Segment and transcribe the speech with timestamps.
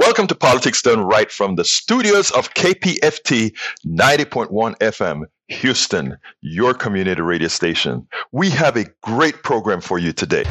[0.00, 7.20] Welcome to Politics Done Right from the studios of KPFT 90.1 FM, Houston, your community
[7.20, 8.08] radio station.
[8.32, 10.44] We have a great program for you today.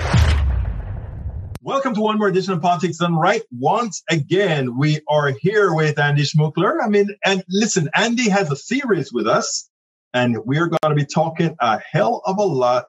[1.63, 3.41] Welcome to one more edition of Politics Done Right.
[3.51, 6.77] Once again, we are here with Andy Schmookler.
[6.79, 9.67] I mean, and listen, Andy has a series with us,
[10.13, 12.85] and we're going to be talking a hell of a lot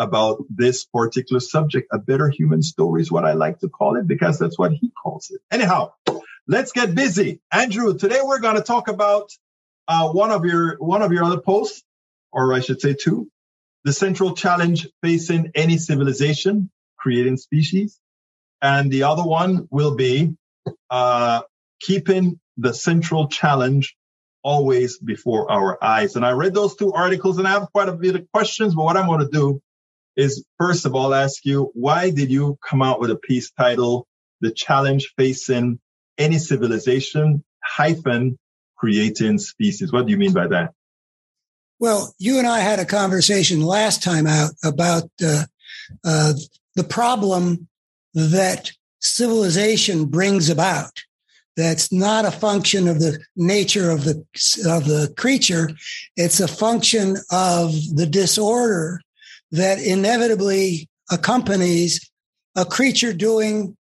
[0.00, 1.86] about this particular subject.
[1.92, 4.90] A better human story is what I like to call it because that's what he
[4.90, 5.42] calls it.
[5.52, 5.92] Anyhow,
[6.48, 7.40] let's get busy.
[7.52, 9.30] Andrew, today we're going to talk about
[9.86, 11.84] uh, one of your one of your other posts,
[12.32, 13.30] or I should say two,
[13.84, 18.00] the central challenge facing any civilization, creating species.
[18.62, 20.34] And the other one will be
[20.88, 21.42] uh,
[21.78, 23.96] keeping the central challenge
[24.42, 26.16] always before our eyes.
[26.16, 28.84] And I read those two articles and I have quite a bit of questions, but
[28.84, 29.60] what I'm going to do
[30.16, 34.06] is first of all ask you, why did you come out with a piece titled
[34.40, 35.80] The Challenge Facing
[36.18, 38.38] Any Civilization hyphen
[38.76, 39.92] creating species?
[39.92, 40.72] What do you mean by that?
[41.78, 45.44] Well, you and I had a conversation last time out about uh,
[46.04, 46.34] uh,
[46.76, 47.68] the problem
[48.12, 50.90] that civilization brings about.
[51.56, 54.24] That's not a function of the nature of the
[54.66, 55.70] of the creature.
[56.16, 59.00] It's a function of the disorder
[59.52, 62.10] that inevitably accompanies
[62.56, 63.76] a creature doing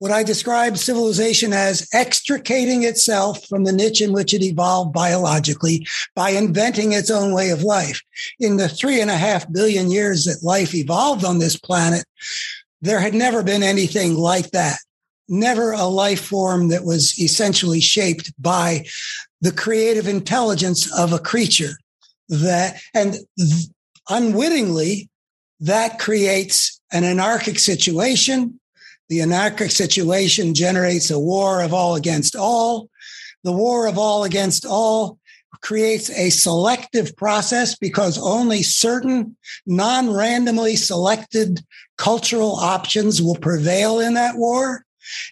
[0.00, 5.86] what I describe civilization as extricating itself from the niche in which it evolved biologically
[6.16, 8.00] by inventing its own way of life.
[8.38, 12.04] In the three and a half billion years that life evolved on this planet,
[12.80, 14.78] there had never been anything like that.
[15.28, 18.86] Never a life form that was essentially shaped by
[19.42, 21.72] the creative intelligence of a creature
[22.30, 23.16] that, and
[24.10, 25.08] unwittingly,
[25.60, 28.60] that creates an anarchic situation.
[29.08, 32.90] The anarchic situation generates a war of all against all.
[33.44, 35.18] The war of all against all
[35.62, 41.60] creates a selective process because only certain non randomly selected
[41.98, 44.84] cultural options will prevail in that war.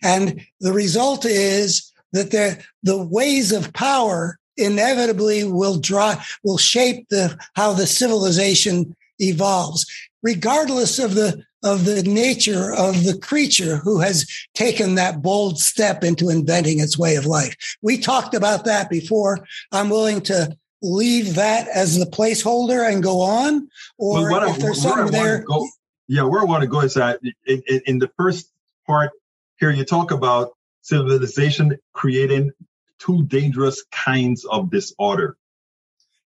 [0.02, 7.08] And the result is that the, the ways of power inevitably will draw, will shape
[7.08, 9.86] the, how the civilization evolves,
[10.22, 16.04] regardless of the, of the nature of the creature who has taken that bold step
[16.04, 17.56] into inventing its way of life.
[17.82, 19.40] We talked about that before.
[19.72, 24.82] I'm willing to leave that as the placeholder and go on, or well, if there's
[24.82, 25.42] something there.
[25.42, 25.66] Go,
[26.06, 28.52] yeah, where I want to go is that in, in, in the first
[28.86, 29.10] part
[29.58, 30.52] here, you talk about
[30.82, 32.52] civilization creating
[32.98, 35.36] two dangerous kinds of disorder.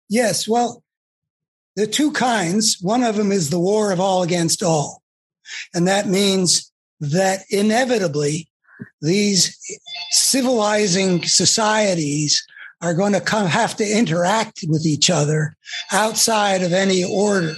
[0.09, 0.83] Yes, well,
[1.75, 5.03] the two kinds, one of them is the war of all against all.
[5.73, 8.49] And that means that inevitably
[9.01, 9.57] these
[10.11, 12.45] civilizing societies
[12.81, 15.55] are going to come, have to interact with each other
[15.91, 17.55] outside of any order.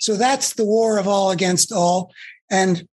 [0.00, 2.12] So that's the war of all against all.
[2.50, 2.88] And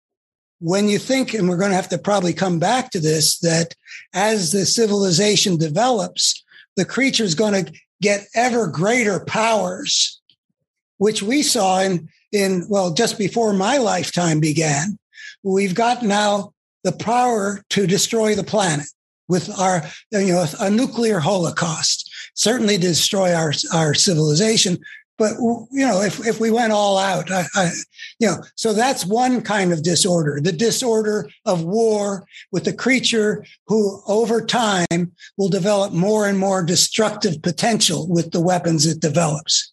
[0.63, 3.75] when you think, and we're going to have to probably come back to this, that
[4.15, 6.45] as the civilization develops,
[6.77, 10.21] the creature is going to get ever greater powers,
[10.99, 14.97] which we saw in, in, well, just before my lifetime began.
[15.43, 16.53] We've got now
[16.85, 18.87] the power to destroy the planet
[19.29, 19.83] with our,
[20.13, 24.79] you know, a nuclear holocaust, certainly destroy our, our civilization,
[25.23, 25.39] but
[25.71, 27.71] you know, if if we went all out, I, I,
[28.19, 33.45] you know, so that's one kind of disorder, the disorder of war with the creature
[33.69, 39.73] who, over time, will develop more and more destructive potential with the weapons it develops.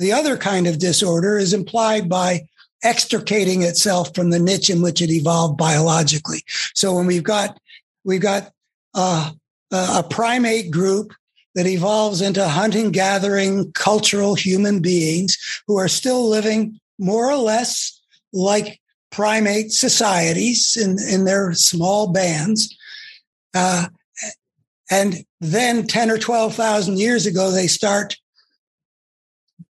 [0.00, 2.40] The other kind of disorder is implied by
[2.82, 6.42] extricating itself from the niche in which it evolved biologically.
[6.74, 7.56] So when we've got
[8.02, 8.50] we've got
[8.94, 9.30] uh,
[9.70, 11.12] a primate group
[11.54, 18.00] that evolves into hunting gathering cultural human beings who are still living more or less
[18.32, 22.74] like primate societies in, in their small bands.
[23.54, 23.86] Uh,
[24.90, 28.16] and then 10 or 12,000 years ago, they start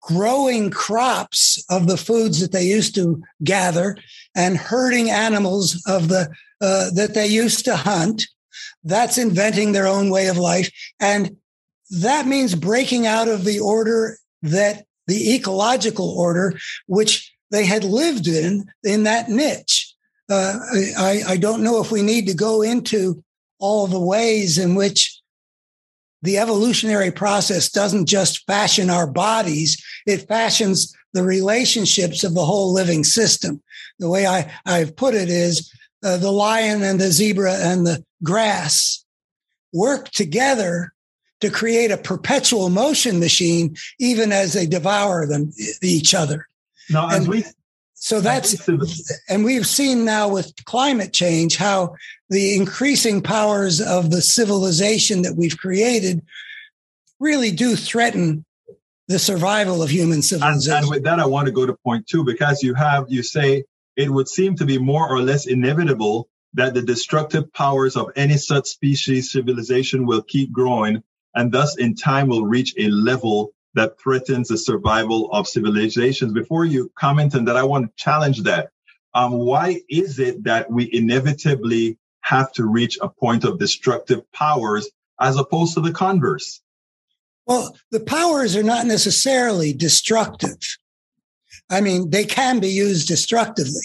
[0.02, 3.98] growing crops of the foods that they used to gather
[4.36, 6.30] and herding animals of the
[6.62, 8.26] uh, that they used to hunt.
[8.84, 10.72] That's inventing their own way of life.
[11.00, 11.38] And
[11.92, 16.58] that means breaking out of the order that the ecological order,
[16.88, 19.94] which they had lived in, in that niche.
[20.30, 20.58] Uh,
[20.98, 23.24] I, I don't know if we need to go into
[23.60, 25.22] all the ways in which
[26.22, 32.72] the evolutionary process doesn't just fashion our bodies, it fashions the relationships of the whole
[32.72, 33.62] living system.
[34.00, 35.74] The way I, I've put it is
[36.04, 39.04] uh, the lion and the zebra and the grass
[39.74, 40.94] work together
[41.42, 45.52] to create a perpetual motion machine, even as they devour them
[45.82, 46.48] each other.
[46.90, 47.44] Now, as and we
[47.94, 48.68] so that's
[49.30, 51.96] and we've seen now with climate change how
[52.30, 56.24] the increasing powers of the civilization that we've created
[57.20, 58.44] really do threaten
[59.08, 60.74] the survival of human civilization.
[60.74, 63.22] And, and with that, I want to go to point two because you have you
[63.22, 63.66] say
[63.96, 68.38] it would seem to be more or less inevitable that the destructive powers of any
[68.38, 71.04] such species civilization will keep growing
[71.36, 76.34] and thus in time will reach a level that threatens the survival of civilizations.
[76.34, 78.70] Before you comment on that, I want to challenge that.
[79.14, 84.90] Um, why is it that we inevitably have to reach a point of destructive powers
[85.20, 86.62] as opposed to the converse?
[87.46, 90.58] Well, the powers are not necessarily destructive.
[91.70, 93.82] I mean, they can be used destructively.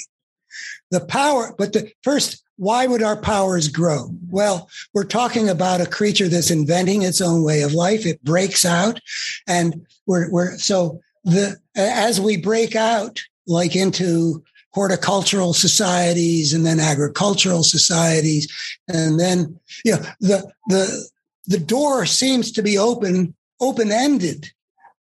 [0.91, 4.11] The power, but the first, why would our powers grow?
[4.29, 8.07] Well, we're talking about a creature that's inventing its own way of life.
[8.07, 9.01] It breaks out
[9.47, 14.43] and we're, we're, so the, as we break out, like into
[14.73, 18.47] horticultural societies and then agricultural societies,
[18.89, 21.09] and then, you know, the, the,
[21.47, 24.51] the door seems to be open, open ended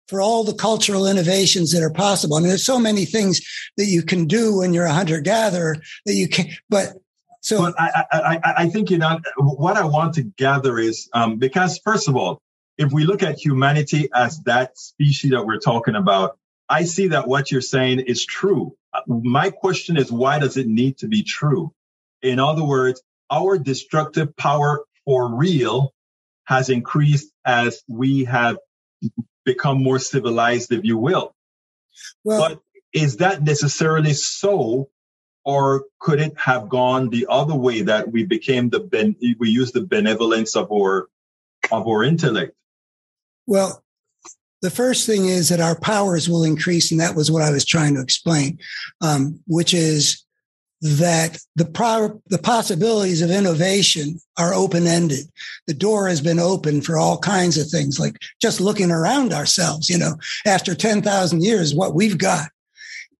[0.08, 2.36] for all the cultural innovations that are possible.
[2.36, 3.42] I mean, there's so many things
[3.78, 6.98] that you can do when you're a hunter gatherer that you can, but
[7.44, 11.38] so but I, I, I think you know what I want to gather is um,
[11.38, 12.42] because first of all,
[12.78, 16.38] if we look at humanity as that species that we're talking about,
[16.70, 18.76] I see that what you're saying is true.
[19.08, 21.74] My question is, why does it need to be true?
[22.22, 25.94] In other words, our destructive power for real
[26.46, 28.58] has increased as we have
[29.44, 31.36] become more civilized, if you will.
[32.24, 32.60] Well, but
[32.94, 34.90] is that necessarily so
[35.46, 39.72] or could it have gone the other way that we became the ben, we use
[39.72, 41.08] the benevolence of our
[41.72, 42.54] of our intellect
[43.48, 43.84] well
[44.62, 47.66] the first thing is that our powers will increase and that was what i was
[47.66, 48.58] trying to explain
[49.02, 50.24] um, which is
[50.84, 55.26] that the pro- the possibilities of innovation are open ended.
[55.66, 59.90] The door has been open for all kinds of things, like just looking around ourselves.
[59.90, 60.16] You know,
[60.46, 62.50] after ten thousand years, what we've got.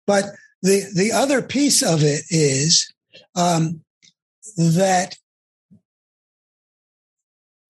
[0.06, 0.26] But
[0.64, 2.90] the the other piece of it is
[3.36, 3.82] um,
[4.56, 5.16] that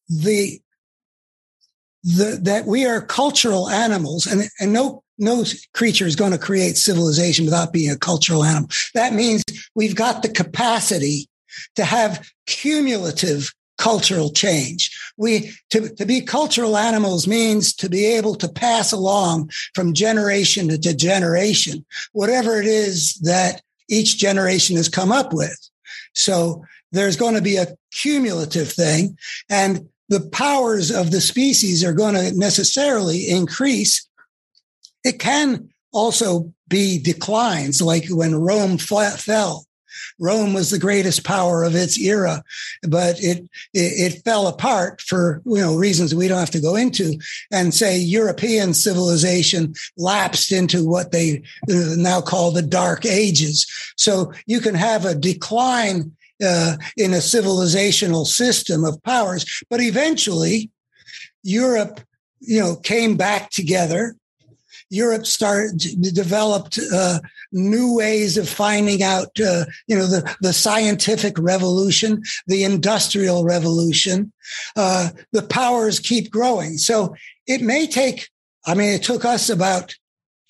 [0.09, 0.61] the
[2.05, 6.77] the that we are cultural animals, and and no no creature is going to create
[6.77, 8.71] civilization without being a cultural animal.
[8.95, 9.43] That means
[9.75, 11.29] we've got the capacity
[11.75, 14.97] to have cumulative cultural change.
[15.17, 20.69] We to, to be cultural animals means to be able to pass along from generation
[20.69, 25.57] to generation, whatever it is that each generation has come up with.
[26.15, 29.17] So there's going to be a cumulative thing
[29.49, 34.07] and the powers of the species are going to necessarily increase.
[35.03, 39.67] It can also be declines, like when Rome fell
[40.19, 42.43] Rome was the greatest power of its era,
[42.83, 46.77] but it, it, it fell apart for you know reasons we don't have to go
[46.77, 47.19] into.
[47.51, 53.67] And say European civilization lapsed into what they uh, now call the Dark Ages.
[53.97, 56.13] So you can have a decline
[56.45, 60.71] uh, in a civilizational system of powers, but eventually
[61.43, 62.01] Europe,
[62.41, 64.17] you know, came back together
[64.91, 65.79] Europe started
[66.15, 67.19] developed uh,
[67.53, 74.33] new ways of finding out, uh, you know, the, the scientific revolution, the industrial revolution.
[74.77, 76.77] Uh, the powers keep growing.
[76.77, 77.15] So
[77.47, 78.29] it may take,
[78.67, 79.95] I mean, it took us about,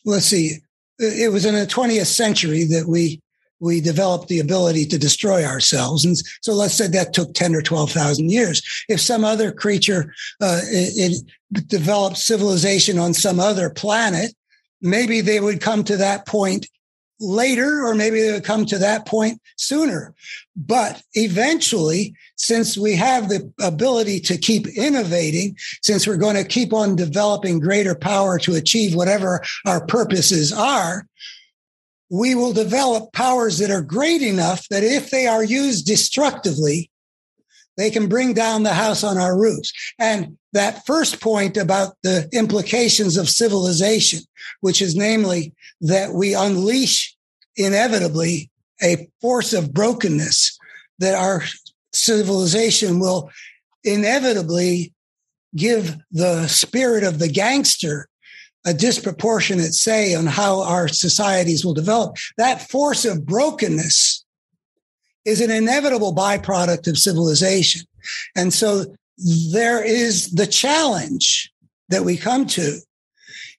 [0.05, 0.59] let's see,
[0.99, 3.21] it was in the 20th century that we
[3.61, 6.05] we develop the ability to destroy ourselves.
[6.05, 8.63] And so let's say that took 10 or 12,000 years.
[8.89, 14.35] If some other creature uh, it, it developed civilization on some other planet,
[14.81, 16.67] maybe they would come to that point
[17.21, 20.15] later, or maybe they would come to that point sooner.
[20.57, 26.73] But eventually, since we have the ability to keep innovating, since we're going to keep
[26.73, 31.07] on developing greater power to achieve whatever our purposes are,
[32.15, 36.89] we will develop powers that are great enough that if they are used destructively,
[37.77, 39.73] they can bring down the house on our roofs.
[39.99, 44.21] And that first point about the implications of civilization,
[44.61, 47.17] which is namely that we unleash
[47.57, 48.49] inevitably
[48.81, 50.57] a force of brokenness
[51.01, 51.43] that our
[51.93, 53.29] civilization will
[53.83, 54.93] inevitably
[55.57, 58.09] give the spirit of the gangster
[58.65, 62.17] a disproportionate say on how our societies will develop.
[62.37, 64.25] That force of brokenness
[65.25, 67.83] is an inevitable byproduct of civilization.
[68.37, 68.87] And so
[69.53, 71.51] there is the challenge
[71.89, 72.79] that we come to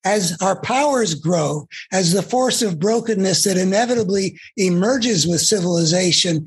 [0.04, 6.46] as our powers grow, as the force of brokenness that inevitably emerges with civilization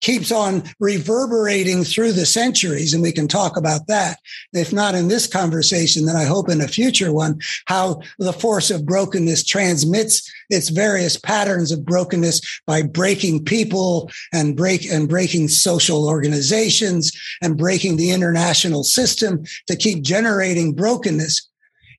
[0.00, 2.94] keeps on reverberating through the centuries.
[2.94, 4.18] And we can talk about that.
[4.52, 8.70] If not in this conversation, then I hope in a future one, how the force
[8.70, 15.48] of brokenness transmits its various patterns of brokenness by breaking people and break and breaking
[15.48, 17.12] social organizations
[17.42, 21.48] and breaking the international system to keep generating brokenness.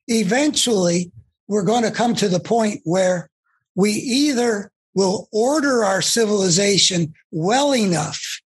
[0.08, 1.12] Eventually,
[1.48, 3.28] we're going to come to the point where
[3.74, 8.40] we either will order our civilization well enough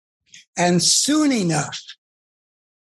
[0.56, 1.80] and soon enough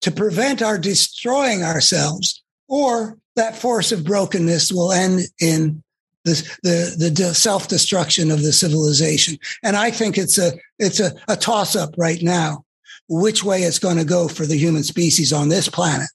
[0.01, 5.83] to prevent our destroying ourselves, or that force of brokenness will end in
[6.25, 9.39] the, the, the self-destruction of the civilization.
[9.63, 12.65] And I think it's a, it's a, a toss up right now,
[13.09, 16.09] which way it's going to go for the human species on this planet.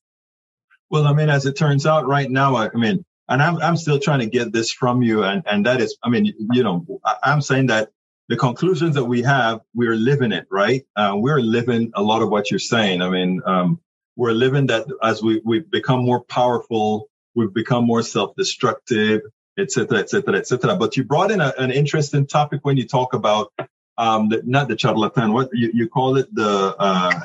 [0.89, 3.77] Well, I mean, as it turns out right now, I, I mean, and I'm, I'm
[3.77, 5.23] still trying to get this from you.
[5.23, 6.85] And, and that is, I mean, you know,
[7.23, 7.89] I'm saying that
[8.29, 10.85] the conclusions that we have, we're living it, right?
[10.95, 13.01] Uh, we're living a lot of what you're saying.
[13.01, 13.79] I mean, um,
[14.15, 19.21] we're living that as we, we've become more powerful, we've become more self-destructive,
[19.57, 20.75] et cetera, et cetera, et cetera.
[20.75, 23.51] But you brought in a, an interesting topic when you talk about,
[23.97, 27.19] um, the, not the charlatan, what you, you call it, the, uh,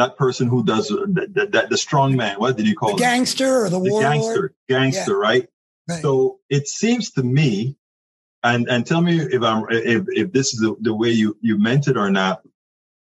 [0.00, 2.38] that person who does the, the, the strong man.
[2.38, 2.98] What did you call the it?
[2.98, 5.28] Gangster or the, the gangster, gangster, yeah.
[5.28, 5.48] right?
[5.88, 6.02] right?
[6.02, 7.76] So it seems to me,
[8.42, 11.58] and and tell me if I'm if if this is the, the way you you
[11.58, 12.42] meant it or not.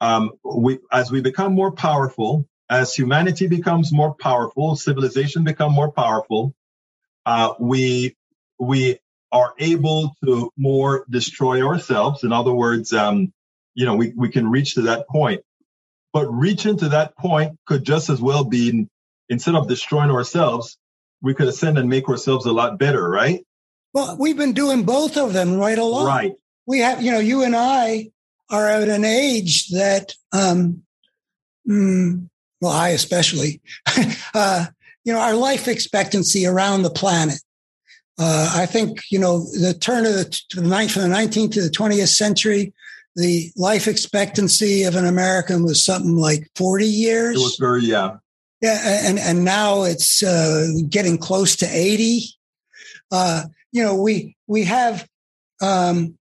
[0.02, 5.92] Um, we as we become more powerful, as humanity becomes more powerful, civilization become more
[5.92, 6.56] powerful.
[7.26, 8.16] Uh, we
[8.60, 9.00] we
[9.32, 12.24] are able to more destroy ourselves.
[12.24, 13.32] In other words, um,
[13.76, 15.42] you know, we, we can reach to that point.
[16.12, 18.88] But reaching to that point could just as well be
[19.30, 20.78] instead of destroying ourselves,
[21.22, 23.46] we could ascend and make ourselves a lot better, right?
[23.94, 26.06] Well, we've been doing both of them right along.
[26.06, 26.34] Right.
[26.66, 28.12] We have, you know, you and I
[28.50, 30.84] are at an age that, um,
[31.68, 32.28] mm,
[32.62, 33.62] well, I especially,
[34.34, 34.66] uh,
[35.04, 37.40] you know, our life expectancy around the planet.
[38.20, 41.54] Uh, I think, you know, the turn of the, to the ninth, from the 19th
[41.54, 42.74] to the 20th century,
[43.20, 47.36] the life expectancy of an American was something like 40 years.
[47.36, 48.18] It was very, yeah.
[48.62, 48.80] Yeah.
[49.08, 52.24] And, and now it's uh, getting close to 80.
[53.12, 55.08] Uh, you know, we, we have,
[55.62, 56.18] um,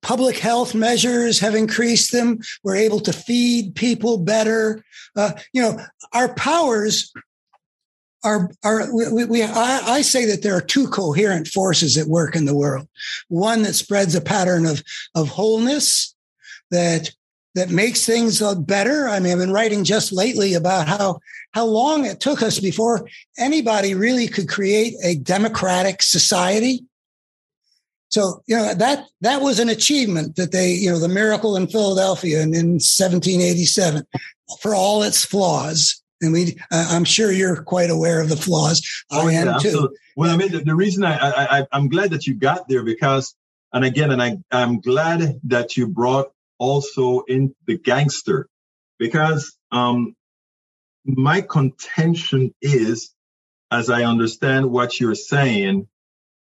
[0.00, 2.40] public health measures have increased them.
[2.64, 4.84] We're able to feed people better.
[5.14, 5.78] Uh, you know,
[6.12, 7.12] our powers
[8.24, 12.36] are are we, we I, I, say that there are two coherent forces at work
[12.36, 12.88] in the world.
[13.28, 14.82] One that spreads a pattern of
[15.14, 16.14] of wholeness
[16.70, 17.10] that
[17.54, 19.08] that makes things better.
[19.08, 21.20] I mean, I've been writing just lately about how
[21.52, 26.84] how long it took us before anybody really could create a democratic society.
[28.10, 31.66] So you know that that was an achievement that they you know the miracle in
[31.66, 34.06] Philadelphia in, in 1787
[34.60, 39.28] for all its flaws and we i'm sure you're quite aware of the flaws oh,
[39.28, 39.96] i am yeah, too absolutely.
[40.16, 43.34] well i mean the, the reason I, I i'm glad that you got there because
[43.72, 48.48] and again and i i'm glad that you brought also in the gangster
[48.98, 50.14] because um
[51.04, 53.12] my contention is
[53.70, 55.88] as i understand what you're saying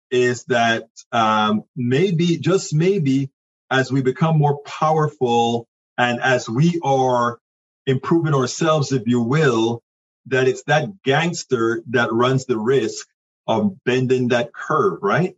[0.10, 3.30] is that um maybe just maybe
[3.70, 5.68] as we become more powerful
[5.98, 7.40] and as we are
[7.86, 9.82] improving ourselves, if you will,
[10.28, 13.08] that it's that gangster that runs the risk
[13.48, 15.36] of bending that curve, right?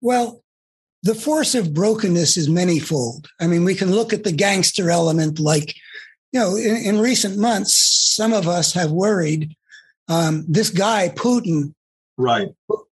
[0.00, 0.42] Well,
[1.02, 3.26] the force of brokenness is manyfold.
[3.40, 5.74] I mean, we can look at the gangster element, like,
[6.32, 9.54] you know, in, in recent months, some of us have worried
[10.08, 11.74] um, this guy, Putin,
[12.16, 12.48] right,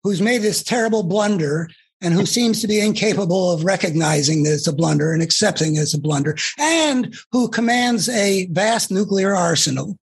[0.04, 1.70] who's made this terrible blunder
[2.02, 5.94] and who seems to be incapable of recognizing that it's a blunder and accepting it's
[5.94, 9.98] a blunder, and who commands a vast nuclear arsenal.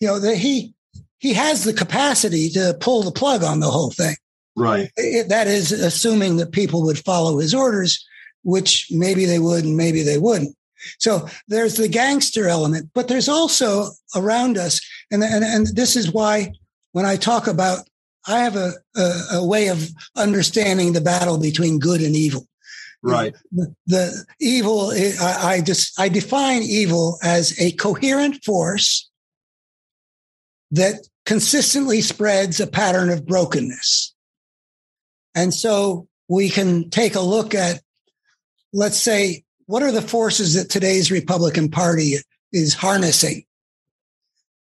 [0.00, 0.74] You know, that he
[1.18, 4.16] he has the capacity to pull the plug on the whole thing.
[4.56, 4.90] Right.
[4.96, 8.04] It, that is assuming that people would follow his orders,
[8.42, 10.56] which maybe they would and maybe they wouldn't.
[10.98, 14.80] So there's the gangster element, but there's also around us,
[15.10, 16.52] and, and, and this is why
[16.92, 17.88] when I talk about,
[18.26, 22.46] I have a, a, a way of understanding the battle between good and evil.
[23.02, 23.34] Right.
[23.52, 29.08] The, the evil, I, I just, I define evil as a coherent force
[30.72, 34.14] that consistently spreads a pattern of brokenness.
[35.34, 37.80] And so we can take a look at,
[38.72, 42.16] let's say, what are the forces that today's Republican Party
[42.52, 43.44] is harnessing?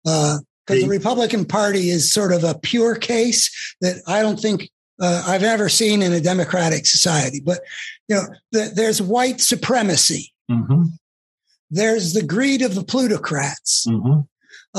[0.07, 0.39] Uh,
[0.73, 4.71] Because uh, the Republican Party is sort of a pure case that I don't think
[5.01, 7.41] uh, I've ever seen in a democratic society.
[7.45, 7.61] But
[8.09, 10.33] you know, the, there's white supremacy.
[10.51, 10.85] Mm-hmm.
[11.71, 13.87] There's the greed of the plutocrats.
[13.87, 14.21] Mm-hmm.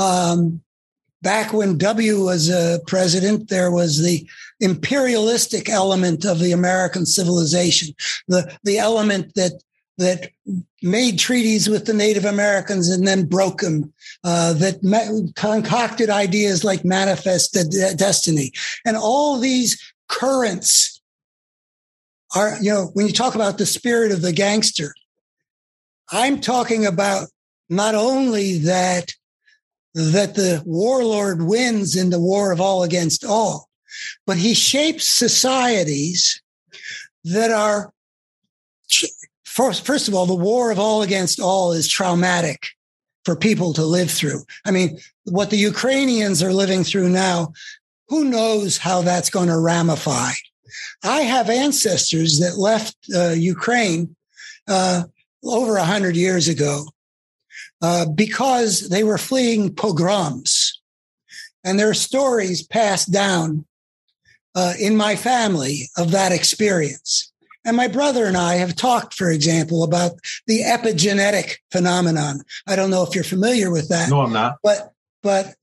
[0.00, 0.62] Um,
[1.22, 4.28] back when W was a president, there was the
[4.60, 7.94] imperialistic element of the American civilization,
[8.28, 9.60] the, the element that
[9.98, 10.30] that
[10.82, 13.92] made treaties with the Native Americans and then broke them,
[14.24, 17.56] uh, that concocted ideas like manifest
[17.96, 18.52] destiny.
[18.84, 21.00] And all these currents
[22.34, 24.94] are, you know, when you talk about the spirit of the gangster,
[26.10, 27.28] I'm talking about
[27.68, 29.12] not only that
[29.94, 33.68] that the warlord wins in the war of all against all,
[34.26, 36.42] but he shapes societies
[37.22, 37.92] that are
[39.54, 42.66] first, first of all, the war of all against all is traumatic
[43.24, 44.42] for people to live through.
[44.64, 47.52] I mean, what the Ukrainians are living through now,
[48.08, 50.32] who knows how that's going to ramify?
[51.02, 54.16] I have ancestors that left uh, Ukraine
[54.66, 55.04] uh,
[55.44, 56.86] over a hundred years ago
[57.80, 60.80] uh, because they were fleeing pogroms.
[61.62, 63.64] And there are stories passed down
[64.54, 67.32] uh, in my family of that experience.
[67.64, 70.12] And my brother and I have talked, for example, about
[70.46, 72.42] the epigenetic phenomenon.
[72.66, 74.10] I don't know if you're familiar with that.
[74.10, 74.58] No, I'm not.
[74.62, 75.54] But but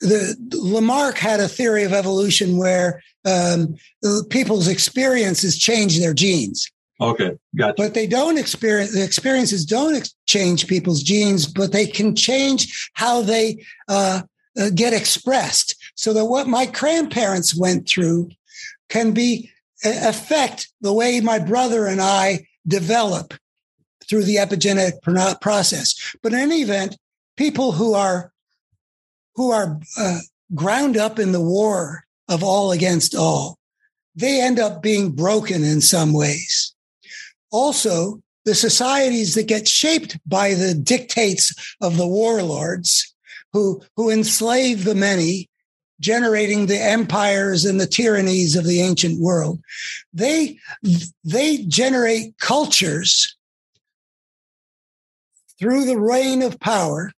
[0.00, 3.76] the Lamarck had a theory of evolution where um,
[4.28, 6.70] people's experiences change their genes.
[7.00, 7.74] Okay, gotcha.
[7.76, 12.90] But they don't experience the experiences don't ex- change people's genes, but they can change
[12.94, 14.22] how they uh,
[14.58, 15.76] uh, get expressed.
[15.94, 18.30] So that what my grandparents went through
[18.88, 19.50] can be
[19.84, 23.34] affect the way my brother and I develop
[24.08, 25.02] through the epigenetic
[25.40, 26.14] process.
[26.22, 26.96] But in any event,
[27.36, 28.32] people who are
[29.34, 30.18] who are uh,
[30.54, 33.58] ground up in the war of all against all,
[34.14, 36.74] they end up being broken in some ways
[37.56, 43.14] also the societies that get shaped by the dictates of the warlords
[43.52, 45.48] who, who enslave the many,
[46.00, 49.60] generating the empires and the tyrannies of the ancient world.
[50.12, 50.58] They,
[51.24, 53.36] they generate cultures
[55.58, 57.12] through the reign of power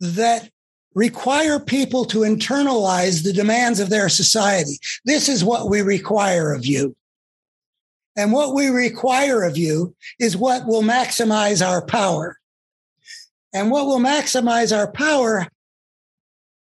[0.00, 0.50] that
[0.94, 4.78] require people to internalize the demands of their society.
[5.04, 6.96] This is what we require of you.
[8.16, 12.38] And what we require of you is what will maximize our power.
[13.52, 15.46] And what will maximize our power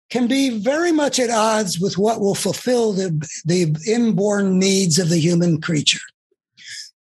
[0.10, 3.10] can be very much at odds with what will fulfill the,
[3.46, 6.00] the inborn needs of the human creature.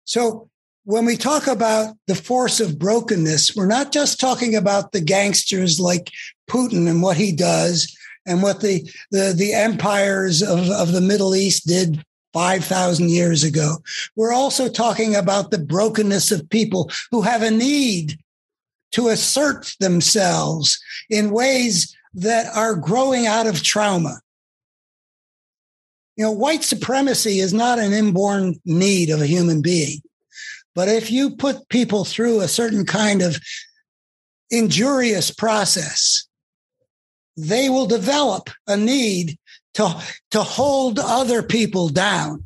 [0.05, 0.49] So
[0.85, 5.79] when we talk about the force of brokenness, we're not just talking about the gangsters
[5.79, 6.11] like
[6.49, 11.35] Putin and what he does and what the, the, the empires of, of the Middle
[11.35, 13.77] East did 5,000 years ago.
[14.15, 18.19] We're also talking about the brokenness of people who have a need
[18.91, 24.19] to assert themselves in ways that are growing out of trauma.
[26.15, 30.01] You know, white supremacy is not an inborn need of a human being.
[30.73, 33.37] But if you put people through a certain kind of
[34.49, 36.27] injurious process,
[37.37, 39.37] they will develop a need
[39.73, 40.01] to
[40.31, 42.45] to hold other people down.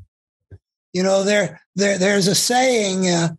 [0.94, 3.08] You know, there there there's a saying.
[3.08, 3.30] Uh,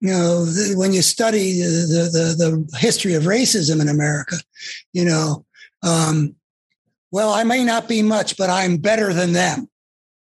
[0.00, 4.36] you know, when you study the, the the history of racism in America,
[4.92, 5.44] you know,
[5.82, 6.36] um,
[7.10, 9.68] well, I may not be much, but I'm better than them.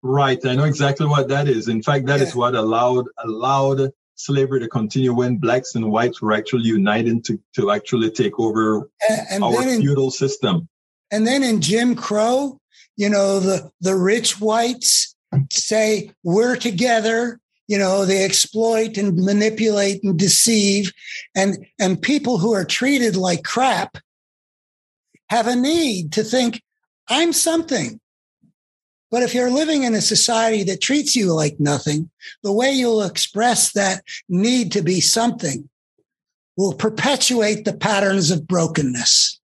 [0.03, 0.39] Right.
[0.47, 1.69] I know exactly what that is.
[1.69, 2.27] In fact, that yeah.
[2.27, 7.41] is what allowed allowed slavery to continue when blacks and whites were actually united to,
[7.57, 10.69] to actually take over and, and our in, feudal system.
[11.11, 12.59] And then in Jim Crow,
[12.97, 15.15] you know, the, the rich whites
[15.51, 17.41] say, we're together.
[17.67, 20.93] You know, they exploit and manipulate and deceive.
[21.35, 23.97] And, and people who are treated like crap
[25.31, 26.63] have a need to think,
[27.09, 28.01] I'm something.
[29.11, 32.11] But if you're living in a society that treats you like nothing,
[32.43, 35.69] the way you'll express that need to be something
[36.57, 39.41] will perpetuate the patterns of brokenness.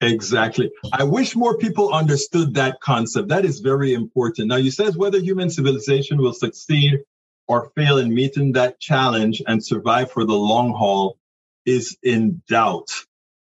[0.00, 0.70] Exactly.
[0.92, 3.28] I wish more people understood that concept.
[3.28, 4.48] That is very important.
[4.48, 7.00] Now, you says whether human civilization will succeed
[7.48, 11.18] or fail in meeting that challenge and survive for the long haul
[11.66, 12.90] is in doubt.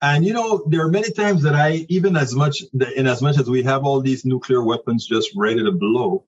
[0.00, 2.62] And you know, there are many times that I, even as much
[2.96, 6.24] in as much as we have all these nuclear weapons just ready to blow,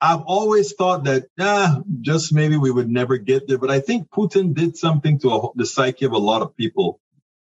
[0.00, 3.58] I've always thought that, ah, just maybe we would never get there.
[3.58, 7.00] But I think Putin did something to a, the psyche of a lot of people,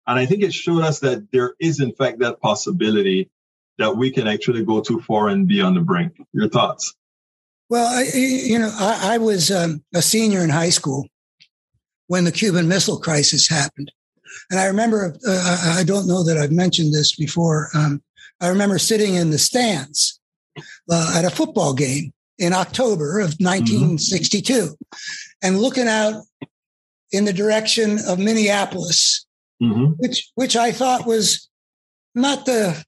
[0.06, 3.30] and I think it showed us that there is, in fact, that possibility
[3.78, 6.14] that we can actually go too far and be on the brink.
[6.34, 6.94] Your thoughts?
[7.70, 11.08] Well, I, you know, I, I was um, a senior in high school
[12.08, 13.92] when the Cuban Missile Crisis happened.
[14.50, 17.70] And I remember, uh, I don't know that I've mentioned this before.
[17.74, 18.02] Um,
[18.42, 20.20] I remember sitting in the stands
[20.90, 24.74] uh, at a football game in October of 1962 mm-hmm.
[25.42, 26.24] and looking out
[27.12, 29.26] in the direction of Minneapolis,
[29.62, 29.94] mm-hmm.
[29.98, 31.48] which which I thought was
[32.16, 32.84] not the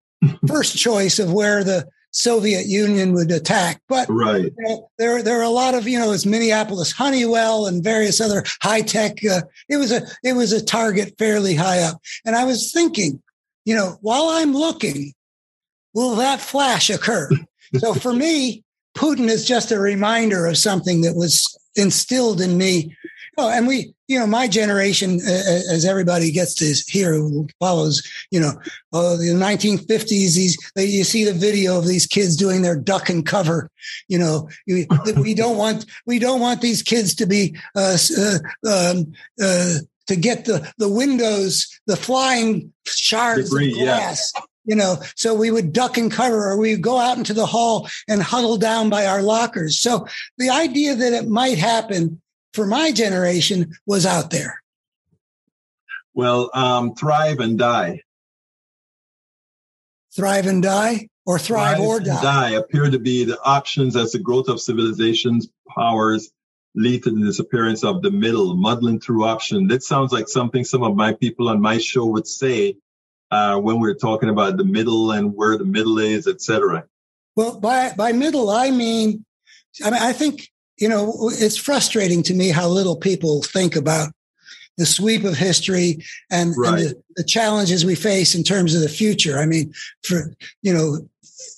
[0.46, 3.80] first choice of where the Soviet Union would attack.
[3.88, 4.52] But right.
[4.98, 8.82] there, there are a lot of, you know, it's Minneapolis Honeywell and various other high
[8.82, 9.24] tech.
[9.24, 12.00] Uh, it was a, it was a target fairly high up.
[12.24, 13.22] And I was thinking,
[13.64, 15.12] you know, while I'm looking,
[15.94, 17.30] will that flash occur?
[17.76, 18.62] so for me,
[18.96, 22.94] Putin is just a reminder of something that was instilled in me
[23.38, 28.02] Oh, and we, you know, my generation, uh, as everybody gets to hear who follows,
[28.30, 28.52] you know,
[28.92, 33.24] uh, the 1950s, these, you see the video of these kids doing their duck and
[33.24, 33.70] cover.
[34.08, 38.38] You know, we, we don't want, we don't want these kids to be, uh, uh,
[38.68, 39.76] um, uh,
[40.08, 44.32] to get the, the windows, the flying shards Debris, of glass.
[44.36, 47.34] Yeah you know so we would duck and cover or we would go out into
[47.34, 50.06] the hall and huddle down by our lockers so
[50.38, 52.21] the idea that it might happen
[52.52, 54.62] for my generation was out there.
[56.14, 58.02] Well, um, thrive and die.
[60.14, 62.22] Thrive and die, or thrive, thrive or die.
[62.22, 66.30] die appear to be the options as the growth of civilizations powers
[66.74, 69.68] lead to the disappearance of the middle, muddling through option.
[69.68, 72.76] That sounds like something some of my people on my show would say
[73.30, 76.84] uh, when we're talking about the middle and where the middle is, etc.
[77.34, 79.24] Well, by by middle, I mean,
[79.82, 80.51] I mean, I think
[80.82, 84.12] you know, it's frustrating to me how little people think about
[84.76, 86.70] the sweep of history and, right.
[86.70, 89.38] and the, the, challenges we face in terms of the future.
[89.38, 91.08] I mean, for, you know,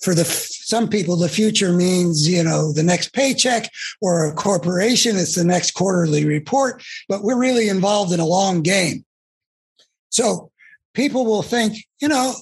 [0.03, 5.17] for the some people, the future means, you know, the next paycheck or a corporation.
[5.17, 9.05] It's the next quarterly report, but we're really involved in a long game.
[10.09, 10.51] So
[10.93, 12.35] people will think, you know,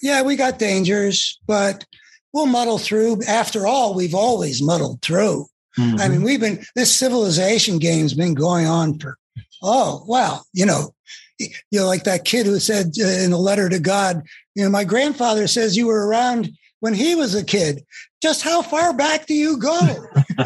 [0.00, 1.84] yeah, we got dangers, but
[2.32, 3.22] we'll muddle through.
[3.28, 5.48] After all, we've always muddled through.
[5.78, 6.00] Mm-hmm.
[6.00, 9.18] I mean, we've been, this civilization game's been going on for,
[9.62, 10.94] oh, well, you know,
[11.38, 14.22] you know, like that kid who said uh, in a letter to God,
[14.54, 17.84] you know, my grandfather says you were around when he was a kid.
[18.22, 19.78] Just how far back do you go?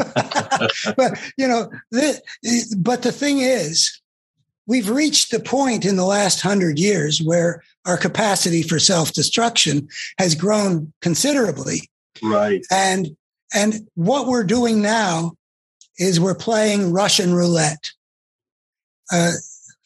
[0.97, 2.21] but, you know, the,
[2.77, 4.01] but the thing is,
[4.67, 9.87] we've reached the point in the last hundred years where our capacity for self destruction
[10.17, 11.89] has grown considerably.
[12.21, 12.65] Right.
[12.69, 13.15] And
[13.53, 15.33] and what we're doing now
[15.97, 17.91] is we're playing Russian roulette.
[19.11, 19.31] Uh,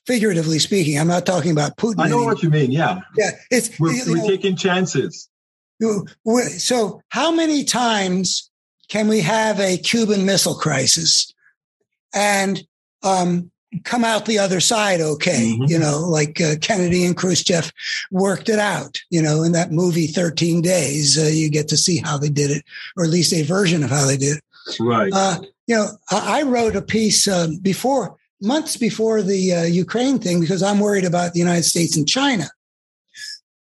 [0.05, 1.95] figuratively speaking, I'm not talking about Putin.
[1.99, 2.33] I know anymore.
[2.33, 2.71] what you mean.
[2.71, 2.99] Yeah.
[3.17, 3.31] Yeah.
[3.49, 5.29] It's, we're, we're know, taking chances.
[5.81, 8.49] So, how many times
[8.87, 11.33] can we have a Cuban Missile Crisis
[12.13, 12.65] and
[13.03, 13.51] um,
[13.83, 15.53] come out the other side okay.
[15.53, 15.65] Mm-hmm.
[15.67, 17.71] You know, like uh, Kennedy and Khrushchev
[18.11, 18.99] worked it out.
[19.09, 22.51] You know, in that movie 13 Days, uh, you get to see how they did
[22.51, 22.63] it,
[22.97, 24.43] or at least a version of how they did it.
[24.79, 25.11] Right.
[25.13, 30.19] Uh, you know, I, I wrote a piece um, before, months before the uh, Ukraine
[30.19, 32.49] thing, because I'm worried about the United States and China.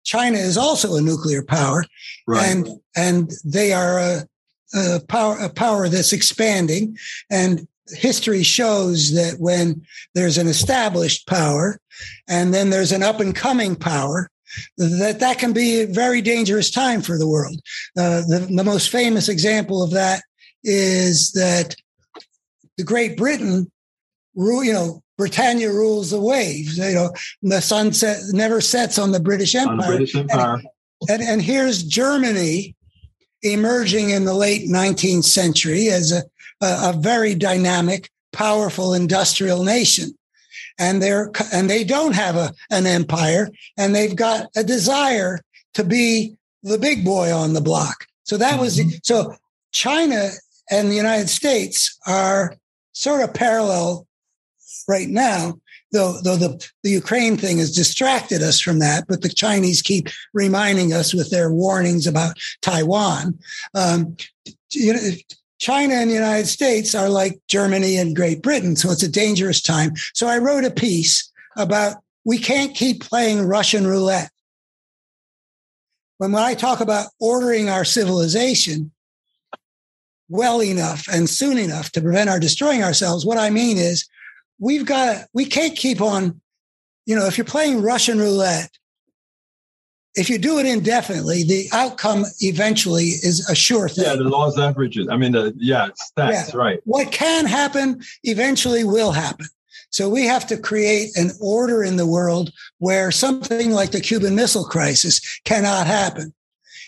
[0.03, 1.85] China is also a nuclear power,
[2.27, 2.43] right.
[2.43, 4.27] and and they are a,
[4.73, 6.97] a power a power that's expanding,
[7.29, 9.81] and history shows that when
[10.15, 11.79] there's an established power
[12.27, 14.29] and then there's an up and coming power,
[14.77, 17.59] that that can be a very dangerous time for the world.
[17.97, 20.23] Uh, the, the most famous example of that
[20.63, 21.75] is that
[22.77, 23.71] the Great Britain
[24.35, 26.77] rule, you know, Britannia rules the waves.
[26.77, 29.81] You know, the sun set, never sets on the British Empire.
[29.81, 30.53] On British Empire.
[30.53, 30.67] And,
[31.09, 32.75] and, and here's Germany
[33.43, 36.23] emerging in the late 19th century as a,
[36.61, 40.11] a, a very dynamic, powerful industrial nation.
[40.77, 45.41] And they're, and they don't have a, an empire and they've got a desire
[45.73, 48.05] to be the big boy on the block.
[48.23, 48.89] So that was, mm-hmm.
[49.03, 49.35] so
[49.71, 50.29] China
[50.71, 52.55] and the United States are
[52.93, 54.07] sort of parallel
[54.87, 55.59] right now
[55.91, 60.07] though though the, the Ukraine thing has distracted us from that, but the Chinese keep
[60.33, 63.37] reminding us with their warnings about Taiwan.
[63.73, 64.15] Um,
[64.71, 65.09] you know,
[65.59, 69.61] China and the United States are like Germany and Great Britain, so it's a dangerous
[69.61, 69.93] time.
[70.13, 74.31] So I wrote a piece about we can't keep playing Russian roulette.
[76.17, 78.91] When when I talk about ordering our civilization
[80.29, 84.07] well enough and soon enough to prevent our destroying ourselves, what I mean is
[84.59, 86.39] we've got we can't keep on
[87.05, 88.77] you know if you're playing russian roulette
[90.19, 94.05] if you do it indefinitely the outcome eventually is a sure thing.
[94.05, 95.07] Yeah the laws of averages.
[95.09, 96.57] I mean the yeah stats yeah.
[96.57, 96.79] right.
[96.85, 99.47] What can happen eventually will happen.
[99.91, 104.35] So we have to create an order in the world where something like the cuban
[104.35, 106.33] missile crisis cannot happen.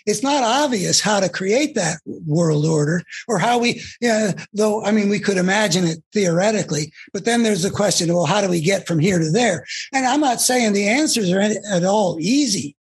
[0.05, 4.83] It's not obvious how to create that world order or how we, you know, though,
[4.83, 8.49] I mean, we could imagine it theoretically, but then there's the question, well, how do
[8.49, 9.65] we get from here to there?
[9.93, 12.75] And I'm not saying the answers are at all easy,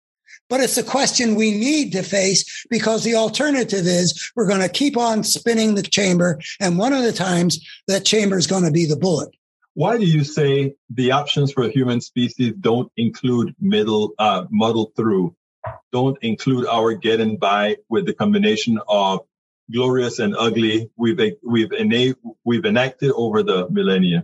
[0.48, 4.68] but it's a question we need to face because the alternative is we're going to
[4.68, 6.40] keep on spinning the chamber.
[6.60, 9.30] And one of the times that chamber is going to be the bullet.
[9.74, 15.36] Why do you say the options for human species don't include middle, uh, muddle through
[15.92, 19.20] don't include our getting by with the combination of
[19.72, 24.22] glorious and ugly we've we've ena- we've enacted over the millennia.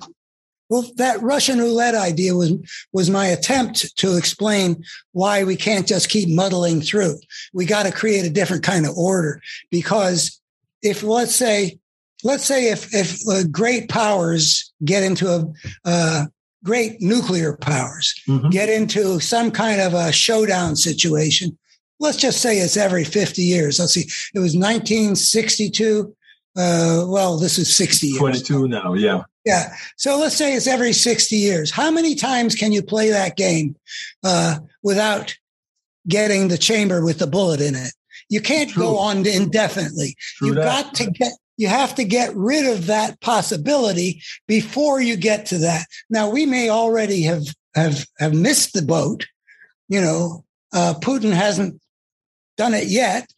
[0.72, 2.50] Well, that Russian roulette idea was
[2.94, 4.82] was my attempt to explain
[5.12, 7.18] why we can't just keep muddling through.
[7.52, 10.40] We got to create a different kind of order because
[10.80, 11.78] if let's say
[12.24, 15.44] let's say if if uh, great powers get into a
[15.84, 16.24] uh,
[16.64, 18.48] great nuclear powers mm-hmm.
[18.48, 21.58] get into some kind of a showdown situation.
[22.00, 23.78] Let's just say it's every 50 years.
[23.78, 24.08] Let's see.
[24.34, 26.16] It was 1962.
[26.56, 28.18] Uh, well, this is 60 years.
[28.18, 28.94] 22 now.
[28.94, 29.24] Yeah.
[29.44, 29.74] Yeah.
[29.96, 31.70] So let's say it's every 60 years.
[31.70, 33.76] How many times can you play that game
[34.22, 35.36] uh, without
[36.08, 37.92] getting the chamber with the bullet in it?
[38.28, 38.84] You can't True.
[38.84, 40.16] go on indefinitely.
[40.36, 40.84] True You've that.
[40.84, 45.58] got to get you have to get rid of that possibility before you get to
[45.58, 45.86] that.
[46.08, 49.26] Now we may already have have have missed the boat.
[49.88, 51.80] You know, uh, Putin hasn't
[52.56, 53.30] done it yet,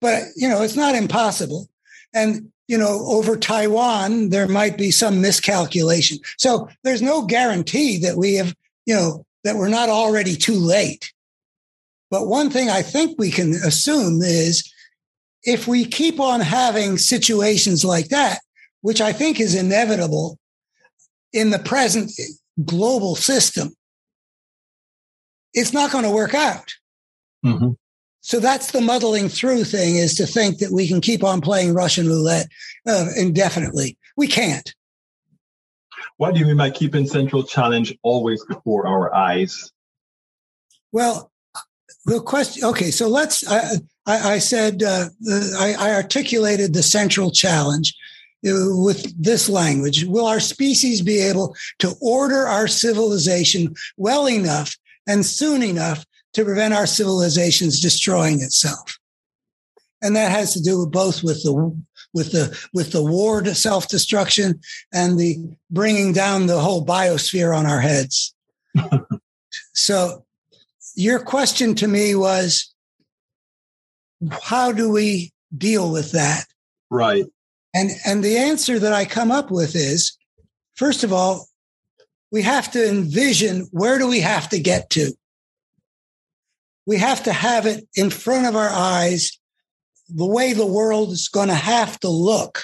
[0.00, 1.68] but you know it's not impossible.
[2.12, 6.18] And you know, over Taiwan there might be some miscalculation.
[6.38, 8.54] So there's no guarantee that we have,
[8.86, 11.12] you know, that we're not already too late.
[12.10, 14.70] But one thing I think we can assume is
[15.42, 18.40] if we keep on having situations like that,
[18.80, 20.38] which I think is inevitable
[21.32, 22.12] in the present
[22.64, 23.74] global system,
[25.52, 26.72] it's not going to work out.
[27.44, 27.72] Mm-hmm.
[28.24, 31.74] So that's the muddling through thing is to think that we can keep on playing
[31.74, 32.46] Russian roulette
[32.88, 33.98] uh, indefinitely.
[34.16, 34.74] We can't.
[36.16, 39.70] What do you mean by keeping central challenge always before our eyes?
[40.90, 41.30] Well,
[42.06, 42.64] the question.
[42.64, 43.46] Okay, so let's.
[43.46, 45.10] Uh, I, I said uh,
[45.58, 47.94] I, I, articulated the central challenge
[48.46, 54.74] uh, with this language: Will our species be able to order our civilization well enough
[55.06, 58.98] and soon enough to prevent our civilization's destroying itself?
[60.02, 63.54] And that has to do with both with the with the with the war to
[63.54, 64.60] self destruction
[64.92, 65.38] and the
[65.70, 68.34] bringing down the whole biosphere on our heads.
[69.74, 70.24] so,
[70.94, 72.74] your question to me was
[74.42, 76.46] how do we deal with that?
[76.90, 77.26] Right.
[77.74, 80.16] And and the answer that I come up with is
[80.74, 81.48] first of all,
[82.30, 85.12] we have to envision where do we have to get to?
[86.86, 89.38] We have to have it in front of our eyes
[90.08, 92.62] the way the world is going to have to look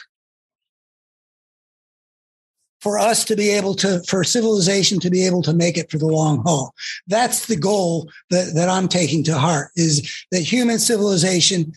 [2.81, 5.99] for us to be able to, for civilization to be able to make it for
[5.99, 6.75] the long haul.
[7.07, 11.73] That's the goal that, that I'm taking to heart is that human civilization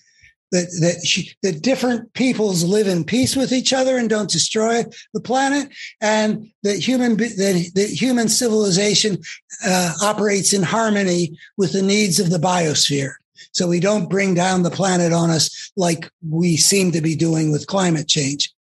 [0.54, 5.20] that that, that different peoples live in peace with each other and don't destroy the
[5.20, 5.68] planet,
[6.00, 9.18] and that human that, that human civilization
[9.66, 13.14] uh, operates in harmony with the needs of the biosphere.
[13.52, 17.52] So we don't bring down the planet on us like we seem to be doing
[17.52, 18.52] with climate change.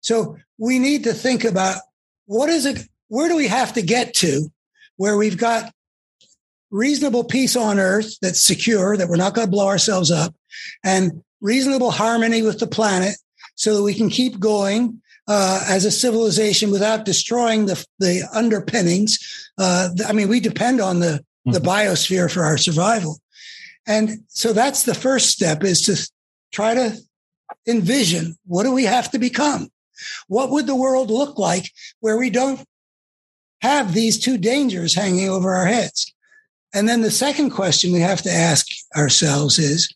[0.00, 1.80] So we need to think about
[2.26, 4.50] what is it, where do we have to get to
[4.96, 5.72] where we've got
[6.70, 10.34] reasonable peace on earth that's secure, that we're not going to blow ourselves up,
[10.82, 13.16] and reasonable harmony with the planet
[13.56, 19.18] so that we can keep going uh, as a civilization without destroying the, the underpinnings.
[19.58, 21.68] Uh, I mean, we depend on the, the mm-hmm.
[21.68, 23.18] biosphere for our survival.
[23.86, 26.10] And so that's the first step is to
[26.52, 26.96] try to
[27.66, 29.68] envision what do we have to become?
[30.28, 32.64] What would the world look like where we don't
[33.60, 36.12] have these two dangers hanging over our heads?
[36.74, 39.92] And then the second question we have to ask ourselves is,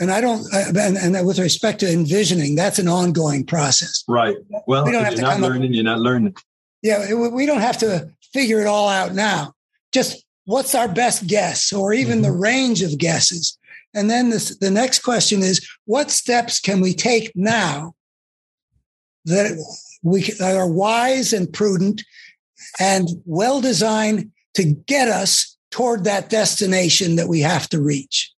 [0.00, 4.04] and I don't, and, and, with respect to envisioning, that's an ongoing process.
[4.06, 4.36] Right.
[4.66, 6.36] Well, we don't have you're to not learning, up, you're not learning.
[6.82, 9.54] Yeah, we don't have to figure it all out now.
[9.92, 12.22] Just what's our best guess or even mm-hmm.
[12.22, 13.58] the range of guesses?
[13.94, 17.94] And then this, the next question is, what steps can we take now
[19.24, 19.58] that
[20.02, 22.04] we that are wise and prudent
[22.78, 28.32] and well designed to get us toward that destination that we have to reach?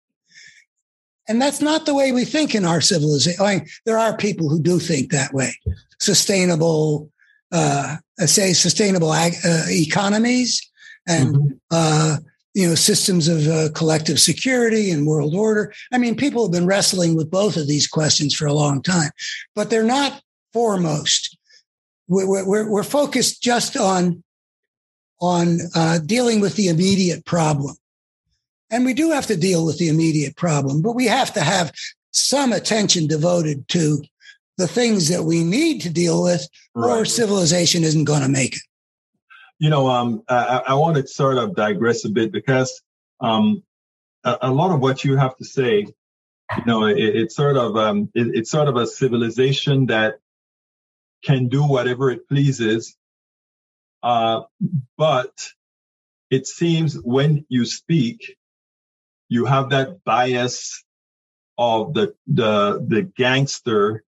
[1.31, 3.40] And that's not the way we think in our civilization.
[3.40, 5.53] I mean, there are people who do think that way.
[6.01, 7.09] Sustainable,
[7.53, 10.61] uh, say sustainable ag- uh, economies,
[11.07, 11.51] and mm-hmm.
[11.71, 12.16] uh,
[12.55, 15.73] you know systems of uh, collective security and world order.
[15.93, 19.12] I mean, people have been wrestling with both of these questions for a long time,
[19.55, 20.21] but they're not
[20.53, 21.38] foremost.
[22.09, 24.25] We're, we're, we're focused just on
[25.21, 27.77] on uh, dealing with the immediate problem,
[28.71, 31.73] and we do have to deal with the immediate problem, but we have to have
[32.13, 34.03] some attention devoted to
[34.59, 37.01] the things that we need to deal with, right.
[37.01, 38.63] or civilization isn't going to make it
[39.61, 42.83] you know, um, I, I, want to sort of digress a bit because
[43.21, 43.63] um,
[44.25, 45.81] a, a, lot of what you have to say,
[46.57, 50.15] you know, it, it's sort of um, it, it's sort of a civilization that
[51.23, 52.97] can do whatever it pleases,
[54.03, 54.41] uh,
[54.97, 55.51] but
[56.31, 58.37] it seems when you speak,
[59.31, 60.85] you have that bias
[61.57, 64.05] of the the the gangster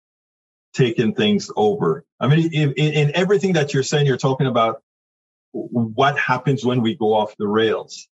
[0.75, 2.05] taking things over.
[2.19, 4.83] I mean, in, in everything that you're saying, you're talking about
[5.53, 8.09] what happens when we go off the rails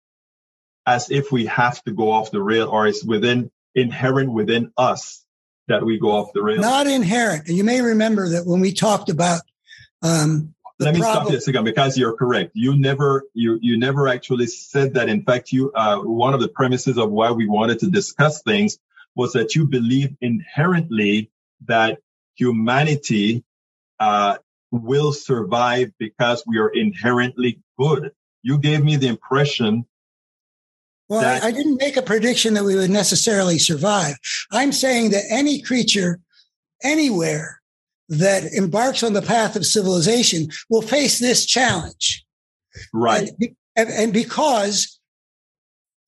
[0.86, 5.24] as if we have to go off the rail or it's within inherent within us
[5.68, 6.60] that we go off the rails.
[6.60, 7.46] Not inherent.
[7.48, 9.42] And you may remember that when we talked about
[10.02, 12.52] um, let me problem- stop this again because you're correct.
[12.54, 15.08] You never you you never actually said that.
[15.08, 18.78] In fact, you uh, one of the premises of why we wanted to discuss things
[19.14, 21.30] was that you believe inherently
[21.66, 21.98] that
[22.36, 23.44] humanity
[23.98, 24.38] uh,
[24.70, 28.12] will survive because we are inherently good.
[28.42, 29.84] You gave me the impression.
[31.08, 34.16] Well, that- I didn't make a prediction that we would necessarily survive.
[34.52, 36.20] I'm saying that any creature
[36.84, 37.57] anywhere
[38.08, 42.24] that embarks on the path of civilization will face this challenge.
[42.92, 43.30] Right.
[43.76, 44.98] And, and because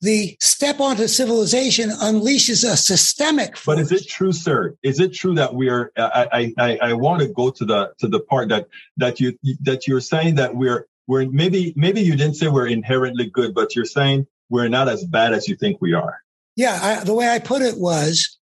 [0.00, 3.76] the step onto civilization unleashes a systemic force.
[3.76, 4.76] But is it true, sir?
[4.82, 5.92] Is it true that we are?
[5.96, 9.86] I I I want to go to the to the part that that you that
[9.86, 13.84] you're saying that we're we're maybe maybe you didn't say we're inherently good, but you're
[13.84, 16.20] saying we're not as bad as you think we are.
[16.56, 18.38] Yeah, I, the way I put it was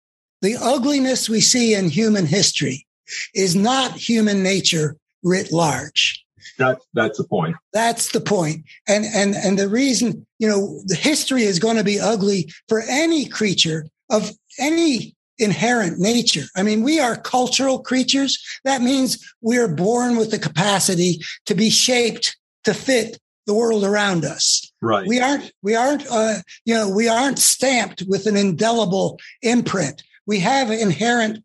[0.43, 2.87] the ugliness we see in human history
[3.35, 6.25] is not human nature writ large.
[6.59, 7.57] That's that's the point.
[7.73, 8.65] That's the point.
[8.87, 12.83] And and and the reason, you know, the history is going to be ugly for
[12.89, 16.45] any creature of any inherent nature.
[16.57, 18.39] I mean, we are cultural creatures.
[18.65, 24.25] That means we're born with the capacity to be shaped to fit the world around
[24.25, 24.73] us.
[24.81, 25.07] Right.
[25.07, 30.03] We aren't, we aren't, uh, you know, we aren't stamped with an indelible imprint.
[30.27, 31.45] We have inherent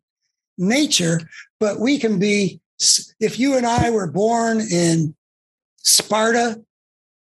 [0.57, 1.21] nature,
[1.59, 2.61] but we can be
[3.19, 5.15] if you and I were born in
[5.77, 6.61] Sparta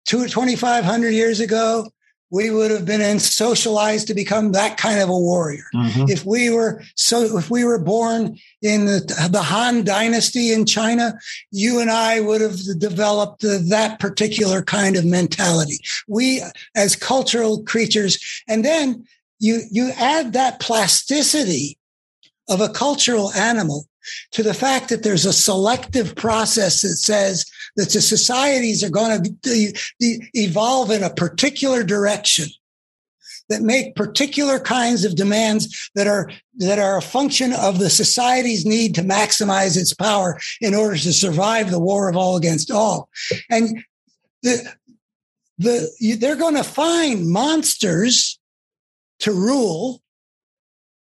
[0.06, 1.90] 2,500 years ago,
[2.30, 5.64] we would have been socialized to become that kind of a warrior.
[5.74, 6.04] Mm-hmm.
[6.08, 11.18] If we were so, if we were born in the, the, Han Dynasty in China,
[11.50, 15.78] you and I would have developed that particular kind of mentality.
[16.06, 16.42] We,
[16.76, 19.06] as cultural creatures, and then
[19.38, 21.78] you you add that plasticity
[22.50, 23.87] of a cultural animal
[24.32, 27.44] to the fact that there's a selective process that says
[27.76, 29.72] that the societies are going to
[30.34, 32.48] evolve in a particular direction.
[33.48, 38.66] that make particular kinds of demands that are that are a function of the society's
[38.66, 43.08] need to maximize its power in order to survive the war of all against all.
[43.50, 43.84] And
[44.42, 44.72] the
[45.58, 48.38] the they're going to find monsters
[49.20, 50.02] to rule.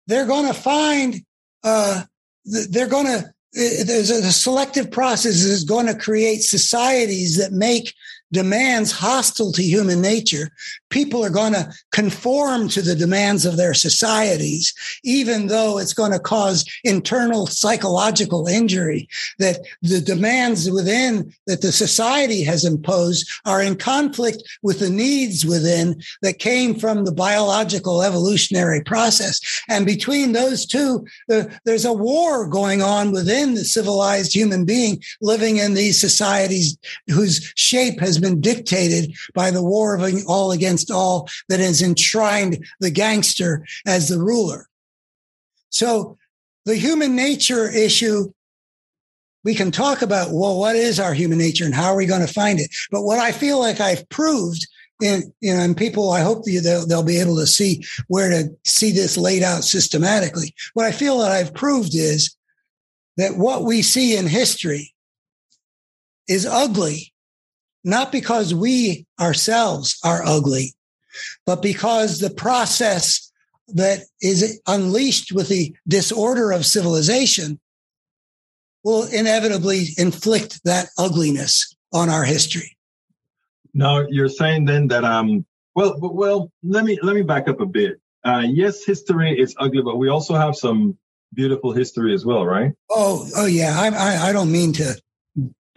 [0.08, 1.24] They're going to find
[1.64, 2.04] uh,
[2.46, 7.94] they're going to there's a, selective process is going to create societies that make
[8.34, 10.50] demands hostile to human nature,
[10.90, 14.74] people are going to conform to the demands of their societies,
[15.04, 19.08] even though it's going to cause internal psychological injury,
[19.40, 25.46] that the demands within that the society has imposed are in conflict with the needs
[25.46, 29.40] within that came from the biological evolutionary process.
[29.70, 35.02] And between those two, uh, there's a war going on within the civilized human being
[35.22, 36.78] living in these societies
[37.08, 42.66] whose shape has been dictated by the war of all against all that has enshrined
[42.80, 44.68] the gangster as the ruler.
[45.70, 46.18] So
[46.66, 48.32] the human nature issue,
[49.44, 52.26] we can talk about, well, what is our human nature and how are we going
[52.26, 52.72] to find it?
[52.90, 54.66] But what I feel like I've proved
[55.02, 58.50] in, you know, and people, I hope they'll, they'll be able to see where to
[58.64, 60.56] see this laid out systematically.
[60.74, 62.36] What I feel that I've proved is
[63.18, 64.94] that what we see in history
[66.28, 67.13] is ugly
[67.84, 70.74] not because we ourselves are ugly,
[71.46, 73.32] but because the process
[73.70, 77.60] that is unleashed with the disorder of civilization
[78.84, 82.76] will inevitably inflict that ugliness on our history.
[83.74, 87.66] Now you're saying then that um well well let me let me back up a
[87.66, 88.00] bit.
[88.26, 90.98] Uh, yes, history is ugly, but we also have some
[91.34, 92.72] beautiful history as well, right?
[92.90, 95.02] Oh oh yeah, I I, I don't mean to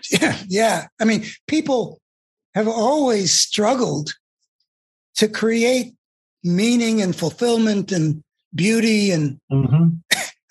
[0.22, 0.86] yeah, yeah.
[1.00, 2.00] I mean, people
[2.54, 4.14] have always struggled
[5.16, 5.94] to create
[6.42, 8.22] meaning and fulfillment and
[8.54, 9.88] beauty and mm-hmm.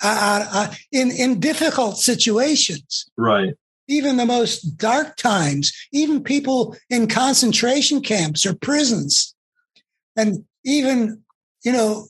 [0.03, 3.05] uh, uh, in in difficult situations.
[3.17, 3.53] Right.
[3.87, 9.35] Even the most dark times, even people in concentration camps or prisons,
[10.15, 11.21] and even
[11.63, 12.07] you know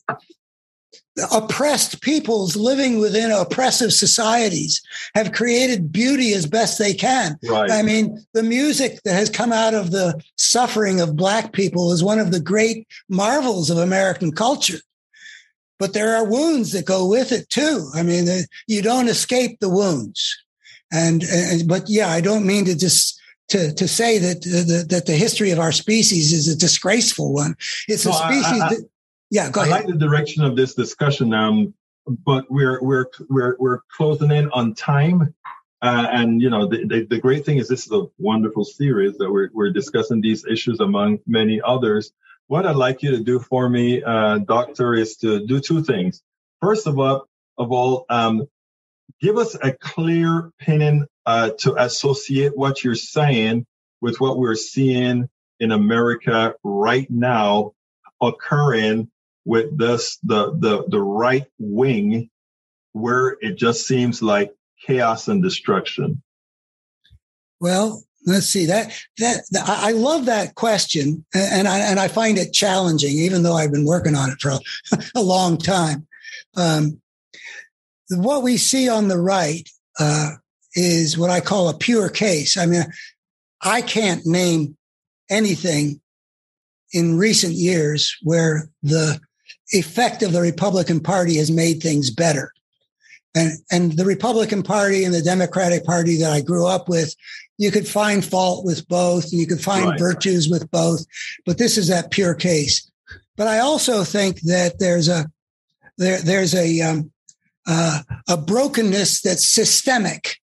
[1.32, 4.82] oppressed peoples living within oppressive societies
[5.14, 7.38] have created beauty as best they can.
[7.48, 7.72] Right.
[7.72, 12.04] I mean, the music that has come out of the suffering of Black people is
[12.04, 14.80] one of the great marvels of American culture.
[15.80, 17.90] But there are wounds that go with it too.
[17.94, 18.28] I mean,
[18.68, 20.38] you don't escape the wounds.
[20.92, 24.86] And, and but yeah, I don't mean to just to to say that uh, the,
[24.90, 27.56] that the history of our species is a disgraceful one.
[27.88, 28.90] It's no, a species I, I, that
[29.36, 29.76] yeah, go I ahead.
[29.82, 31.74] like the direction of this discussion, um,
[32.08, 35.36] but we're we're we're we're closing in on time.
[35.82, 39.18] Uh, and you know the, the, the, great thing is this is a wonderful series
[39.18, 42.12] that we're, we're discussing these issues among many others
[42.48, 46.24] what i'd like you to do for me uh, doctor is to do two things
[46.62, 47.28] first of all
[47.58, 48.48] of all um,
[49.22, 53.66] give us a clear opinion uh, to associate what you're saying
[54.02, 55.30] with what we're seeing
[55.60, 57.74] in america right now
[58.22, 59.12] occurring
[59.46, 62.30] with this the the the right wing
[62.94, 64.54] where it just seems like
[64.86, 66.22] chaos and destruction.
[67.60, 68.66] Well let's see.
[68.66, 73.44] That that, that i love that question and i and i find it challenging even
[73.44, 74.60] though i've been working on it for a,
[75.16, 76.08] a long time.
[76.58, 77.02] Um,
[78.10, 79.70] what we see on the right
[80.00, 80.32] uh,
[80.74, 82.58] is what i call a pure case.
[82.58, 82.84] I mean
[83.62, 84.76] i can't name
[85.30, 86.02] anything
[86.92, 89.20] in recent years where the
[89.72, 92.52] effect of the Republican Party has made things better.
[93.36, 97.14] And, and the Republican Party and the Democratic Party that I grew up with,
[97.58, 100.00] you could find fault with both, and you could find right.
[100.00, 101.06] virtues with both,
[101.46, 102.90] but this is that pure case.
[103.38, 105.26] But I also think that there's a
[105.98, 107.12] there there's a um,
[107.68, 110.38] uh, a brokenness that's systemic.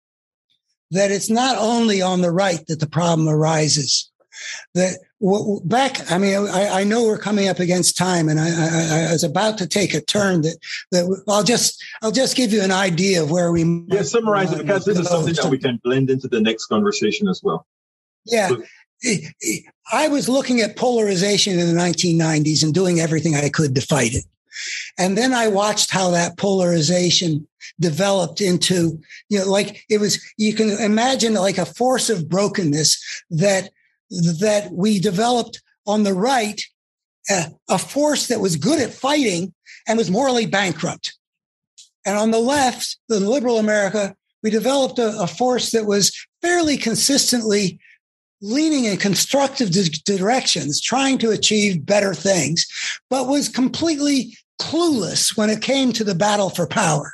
[0.91, 4.09] That it's not only on the right that the problem arises.
[4.76, 4.98] That
[5.66, 9.12] back, I mean, I, I, know we're coming up against time, and I, I, I,
[9.12, 10.58] was about to take a turn that
[10.92, 13.86] that I'll just I'll just give you an idea of where we.
[13.88, 17.28] Yeah, summarize it because this is something that we can blend into the next conversation
[17.28, 17.66] as well.
[18.26, 18.50] Yeah.
[19.92, 24.14] I was looking at polarization in the 1990s and doing everything I could to fight
[24.14, 24.26] it.
[24.98, 27.48] And then I watched how that polarization
[27.80, 33.24] developed into, you know, like it was, you can imagine like a force of brokenness
[33.30, 33.72] that
[34.10, 36.62] that we developed on the right
[37.70, 39.53] a force that was good at fighting
[39.88, 41.16] and was morally bankrupt.
[42.05, 46.78] And on the left, the liberal America, we developed a, a force that was fairly
[46.78, 47.80] consistently
[48.41, 49.70] leaning in constructive
[50.05, 52.66] directions, trying to achieve better things,
[53.10, 57.14] but was completely clueless when it came to the battle for power.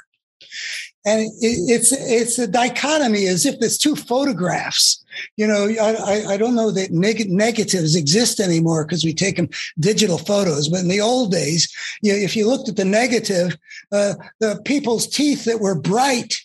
[1.05, 5.03] And it's it's a dichotomy as if there's two photographs.
[5.37, 9.49] You know, I, I don't know that neg- negatives exist anymore because we take them
[9.79, 10.67] digital photos.
[10.67, 13.55] But in the old days, you know, if you looked at the negative,
[13.91, 16.35] uh, the people's teeth that were bright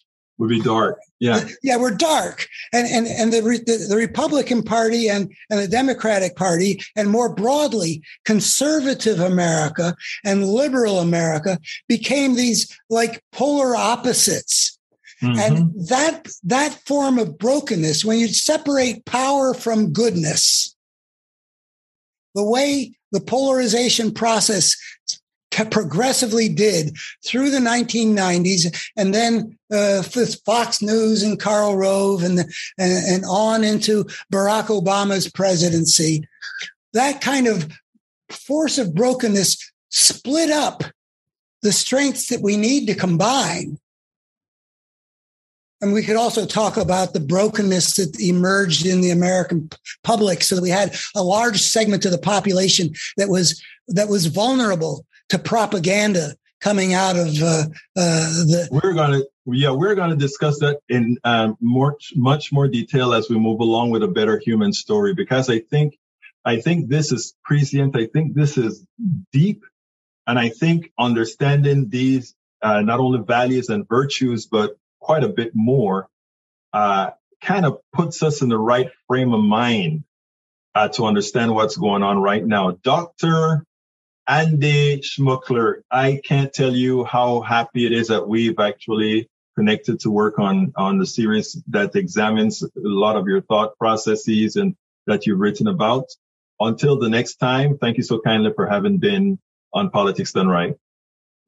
[0.40, 0.98] would be dark.
[1.20, 5.68] Yeah, yeah, we're dark, and and and the, the, the Republican Party and and the
[5.68, 14.78] Democratic Party, and more broadly, conservative America and liberal America became these like polar opposites.
[15.22, 15.38] Mm-hmm.
[15.38, 20.74] And that that form of brokenness, when you separate power from goodness,
[22.34, 24.74] the way the polarization process
[25.50, 30.02] progressively did through the 1990s, and then uh,
[30.44, 32.40] Fox News and Karl Rove, and,
[32.78, 36.26] and and on into Barack Obama's presidency.
[36.92, 37.70] That kind of
[38.30, 40.84] force of brokenness split up
[41.62, 43.78] the strengths that we need to combine.
[45.82, 49.70] And we could also talk about the brokenness that emerged in the American
[50.04, 54.26] public, so that we had a large segment of the population that was that was
[54.26, 57.64] vulnerable to propaganda coming out of uh,
[57.96, 58.68] uh, the.
[58.70, 63.14] We're going to yeah, we're going to discuss that in um, much much more detail
[63.14, 65.98] as we move along with a better human story because I think
[66.44, 67.96] I think this is prescient.
[67.96, 68.84] I think this is
[69.32, 69.64] deep,
[70.26, 75.52] and I think understanding these uh, not only values and virtues but quite a bit
[75.54, 76.08] more
[76.72, 77.10] uh,
[77.42, 80.04] kind of puts us in the right frame of mind
[80.74, 82.72] uh, to understand what's going on right now.
[82.82, 83.64] Doctor
[84.30, 90.10] Andy Schmookler, I can't tell you how happy it is that we've actually connected to
[90.10, 94.76] work on, on the series that examines a lot of your thought processes and
[95.08, 96.04] that you've written about.
[96.60, 99.40] Until the next time, thank you so kindly for having been
[99.74, 100.76] on Politics Done Right.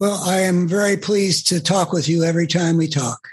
[0.00, 3.28] Well, I am very pleased to talk with you every time we talk.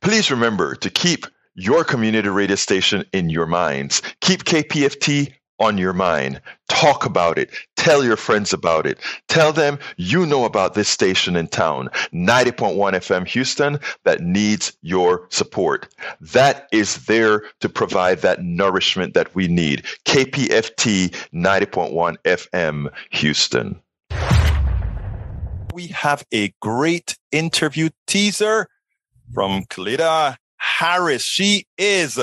[0.00, 1.26] Please remember to keep
[1.56, 4.02] your community radio station in your minds.
[4.20, 6.40] Keep KPFT on your mind.
[6.68, 7.50] Talk about it.
[7.82, 9.00] Tell your friends about it.
[9.26, 15.26] Tell them you know about this station in town, 90.1 FM Houston, that needs your
[15.30, 15.92] support.
[16.20, 19.82] That is there to provide that nourishment that we need.
[20.04, 23.82] KPFT 90.1 FM Houston.
[25.74, 28.68] We have a great interview teaser
[29.34, 31.24] from Kalita Harris.
[31.24, 32.14] She is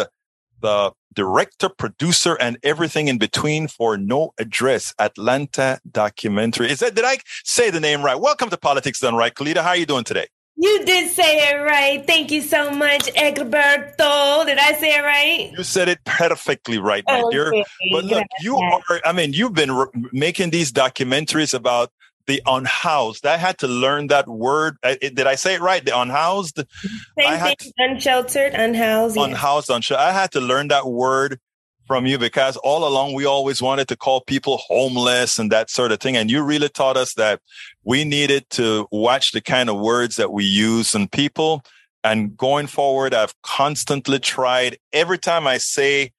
[0.61, 6.71] the director, producer, and everything in between for No Address Atlanta documentary.
[6.71, 8.19] Is that did I say the name right?
[8.19, 9.57] Welcome to Politics Done Right, Kalita.
[9.57, 10.27] How are you doing today?
[10.61, 12.05] You did say it right.
[12.05, 14.45] Thank you so much, Egberto.
[14.45, 15.53] Did I say it right?
[15.57, 17.29] You said it perfectly right, my okay.
[17.31, 17.63] dear.
[17.93, 21.93] But look, you are, I mean, you've been re- making these documentaries about
[22.29, 23.25] the unhoused.
[23.25, 24.77] I had to learn that word.
[24.83, 25.83] did I say it right?
[25.83, 26.57] The unhoused.
[26.57, 29.17] Same I had thing, to, unsheltered, unhoused.
[29.17, 30.05] Unhoused, unsheltered.
[30.05, 31.39] I had to learn that word
[31.87, 35.91] from you because all along we always wanted to call people homeless and that sort
[35.91, 36.15] of thing.
[36.15, 37.41] And you really taught us that
[37.83, 41.63] we needed to watch the kind of words that we use and people.
[42.03, 46.11] And going forward, I've constantly tried every time I say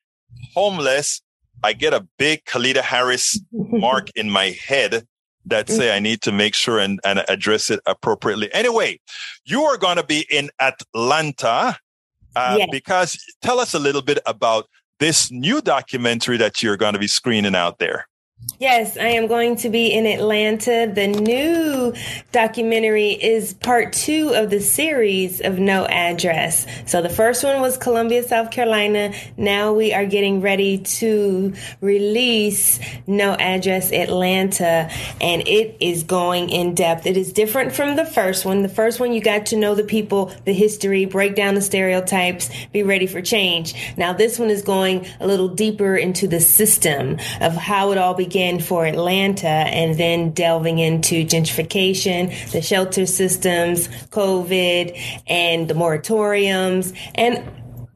[0.54, 1.22] homeless,
[1.62, 5.06] I get a big Kalita Harris mark in my head
[5.46, 5.96] that say mm-hmm.
[5.96, 8.52] I need to make sure and, and address it appropriately.
[8.52, 9.00] Anyway,
[9.44, 11.78] you are going to be in Atlanta
[12.36, 12.68] uh, yes.
[12.70, 14.68] because tell us a little bit about
[14.98, 18.06] this new documentary that you're going to be screening out there.
[18.60, 20.92] Yes, I am going to be in Atlanta.
[20.94, 21.94] The new
[22.30, 26.66] documentary is part two of the series of No Address.
[26.84, 29.14] So the first one was Columbia, South Carolina.
[29.38, 34.90] Now we are getting ready to release No Address Atlanta,
[35.22, 37.06] and it is going in depth.
[37.06, 38.60] It is different from the first one.
[38.60, 42.50] The first one, you got to know the people, the history, break down the stereotypes,
[42.74, 43.96] be ready for change.
[43.96, 48.12] Now this one is going a little deeper into the system of how it all
[48.12, 55.74] began began for Atlanta and then delving into gentrification, the shelter systems, COVID, and the
[55.74, 57.42] moratoriums, and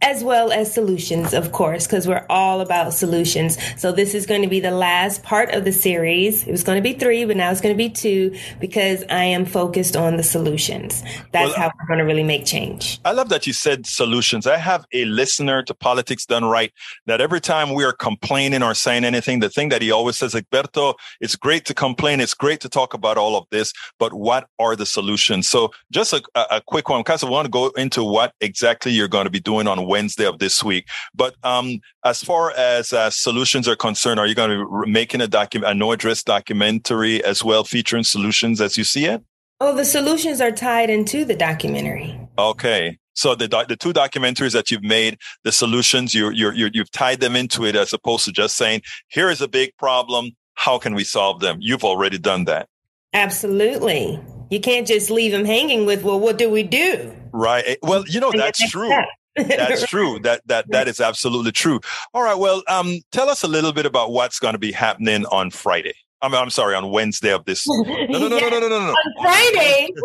[0.05, 3.57] as well as solutions, of course, because we're all about solutions.
[3.81, 6.47] So this is going to be the last part of the series.
[6.47, 9.25] It was going to be three, but now it's going to be two because I
[9.25, 11.03] am focused on the solutions.
[11.33, 13.01] That's well, how we're going to really make change.
[13.05, 14.47] I love that you said solutions.
[14.47, 16.71] I have a listener to Politics Done Right
[17.07, 20.35] that every time we are complaining or saying anything, the thing that he always says,
[20.35, 22.21] Egberto, it's great to complain.
[22.21, 25.49] It's great to talk about all of this, but what are the solutions?
[25.49, 29.09] So just a, a quick one, because I want to go into what exactly you're
[29.09, 30.85] going to be doing on Wednesday of this week.
[31.15, 31.69] But um,
[32.05, 35.71] as far as uh, solutions are concerned, are you going to be making a document,
[35.71, 39.23] a no address documentary as well, featuring solutions as you see it?
[39.61, 42.19] Oh, the solutions are tied into the documentary.
[42.37, 42.99] Okay.
[43.15, 47.21] So the the two documentaries that you've made, the solutions you you you you've tied
[47.21, 50.33] them into it as opposed to just saying, "Here is a big problem.
[50.55, 52.69] How can we solve them?" You've already done that.
[53.13, 54.21] Absolutely.
[54.51, 57.79] You can't just leave them hanging with, "Well, what do we do?" Right.
[57.83, 58.93] Well, you know that's true.
[59.37, 60.19] That's true.
[60.21, 61.81] That that that is absolutely true.
[62.13, 62.39] All right.
[62.39, 65.95] Well, um, tell us a little bit about what's going to be happening on Friday.
[66.23, 67.67] I'm, I'm sorry, on Wednesday of this.
[68.05, 68.93] No, no, no, no, no, no, no, no.
[68.93, 69.89] On Friday.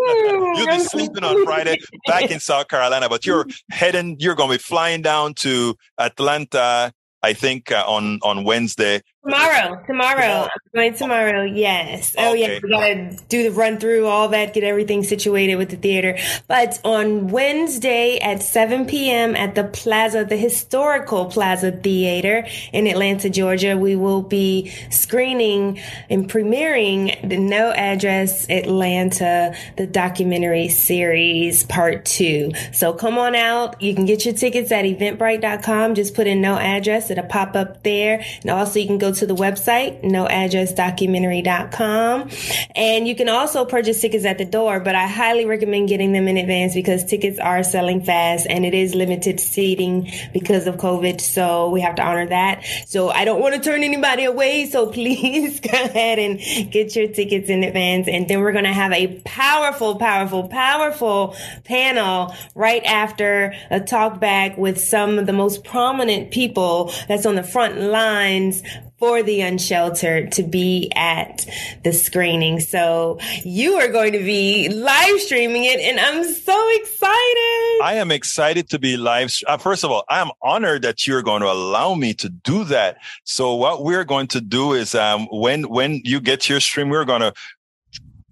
[0.58, 1.78] You'll be sleeping on Friday
[2.08, 6.92] back in South Carolina, but you're heading, you're going to be flying down to Atlanta,
[7.22, 11.44] I think, uh, on, on Wednesday Tomorrow, tomorrow, I'm going tomorrow.
[11.44, 12.16] Yes.
[12.18, 12.54] Oh, okay.
[12.54, 12.60] yeah.
[12.64, 16.18] We gotta do the run through all that, get everything situated with the theater.
[16.48, 19.36] But on Wednesday at 7 p.m.
[19.36, 26.30] at the Plaza, the historical Plaza Theater in Atlanta, Georgia, we will be screening and
[26.30, 32.52] premiering the No Address Atlanta, the documentary series part two.
[32.74, 33.80] So come on out.
[33.82, 35.96] You can get your tickets at eventbrite.com.
[35.96, 37.12] Just put in no address.
[37.12, 38.24] It'll pop up there.
[38.42, 42.30] And also you can go to the website, noaddressdocumentary.com.
[42.76, 46.28] And you can also purchase tickets at the door, but I highly recommend getting them
[46.28, 51.22] in advance because tickets are selling fast and it is limited seating because of COVID.
[51.22, 52.66] So we have to honor that.
[52.88, 54.70] So I don't want to turn anybody away.
[54.80, 56.40] So please go ahead and
[56.72, 58.08] get your tickets in advance.
[58.08, 64.20] And then we're going to have a powerful, powerful, powerful panel right after a talk
[64.20, 68.64] back with some of the most prominent people that's on the front lines
[69.00, 71.46] for the unsheltered to be at
[71.84, 72.60] the screening.
[72.60, 77.80] So you are going to be live streaming it and I'm so excited.
[77.82, 79.34] I am excited to be live.
[79.48, 82.66] Uh, first of all, I am honored that you're going to allow me to do
[82.66, 82.98] that.
[83.24, 87.06] So what we're going to do is, um, when, when you get your stream, we're
[87.06, 87.34] going to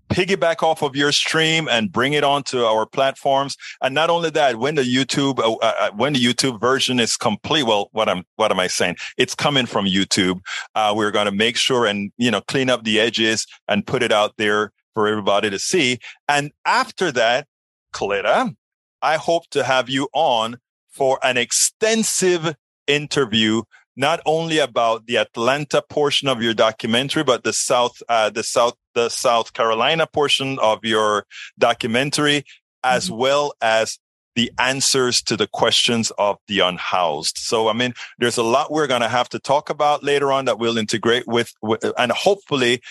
[0.10, 3.58] piggyback off of your stream and bring it onto our platforms.
[3.82, 7.18] And not only that, when the YouTube uh, uh, uh, when the YouTube version is
[7.18, 8.97] complete, well, what I'm what am I saying?
[9.18, 10.39] It's coming from YouTube.
[10.76, 14.03] Uh, we're going to make sure and you know clean up the edges and put
[14.03, 15.99] it out there for everybody to see.
[16.28, 17.47] And after that,
[17.93, 18.55] Kalita,
[19.01, 20.58] I hope to have you on
[20.89, 22.55] for an extensive
[22.88, 23.62] interview
[23.98, 28.76] not only about the Atlanta portion of your documentary, but the South, uh, the South,
[28.93, 31.26] the South Carolina portion of your
[31.58, 32.45] documentary,
[32.84, 33.18] as mm-hmm.
[33.18, 33.98] well as
[34.36, 37.39] the answers to the questions of the unhoused.
[37.39, 40.45] So, I mean, there's a lot we're going to have to talk about later on
[40.45, 42.82] that we'll integrate with, with and hopefully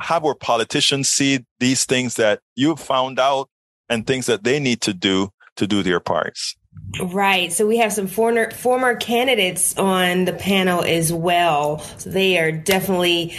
[0.00, 3.48] have our politicians see these things that you've found out
[3.88, 6.56] and things that they need to do to do their parts.
[7.00, 7.52] Right.
[7.52, 11.78] So we have some former former candidates on the panel as well.
[11.98, 13.34] So they are definitely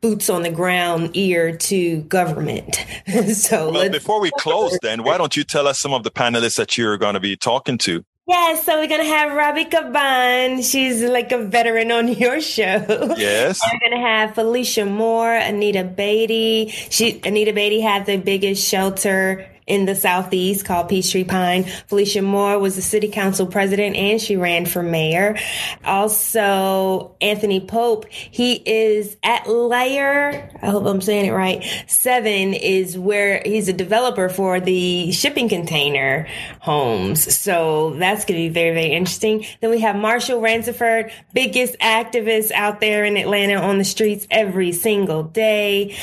[0.00, 2.84] boots on the ground ear to government.
[3.32, 6.56] so well, before we close then, why don't you tell us some of the panelists
[6.56, 8.04] that you're going to be talking to?
[8.28, 10.68] Yeah, so we're gonna have Robbie Caban.
[10.68, 13.14] She's like a veteran on your show.
[13.16, 13.60] Yes.
[13.72, 16.70] we're gonna have Felicia Moore, Anita Beaty.
[16.90, 21.64] She Anita Beaty had the biggest shelter in the Southeast called Peachtree Pine.
[21.86, 25.36] Felicia Moore was the city council president and she ran for mayor.
[25.84, 31.64] Also, Anthony Pope, he is at Layer, I hope I'm saying it right.
[31.88, 36.28] Seven is where he's a developer for the shipping container
[36.60, 37.36] homes.
[37.36, 39.46] So that's going to be very, very interesting.
[39.60, 44.72] Then we have Marshall Rancifer, biggest activist out there in Atlanta on the streets every
[44.72, 45.96] single day.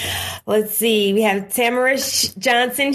[0.45, 1.13] Let's see.
[1.13, 1.97] We have Tamara
[2.37, 2.93] Johnson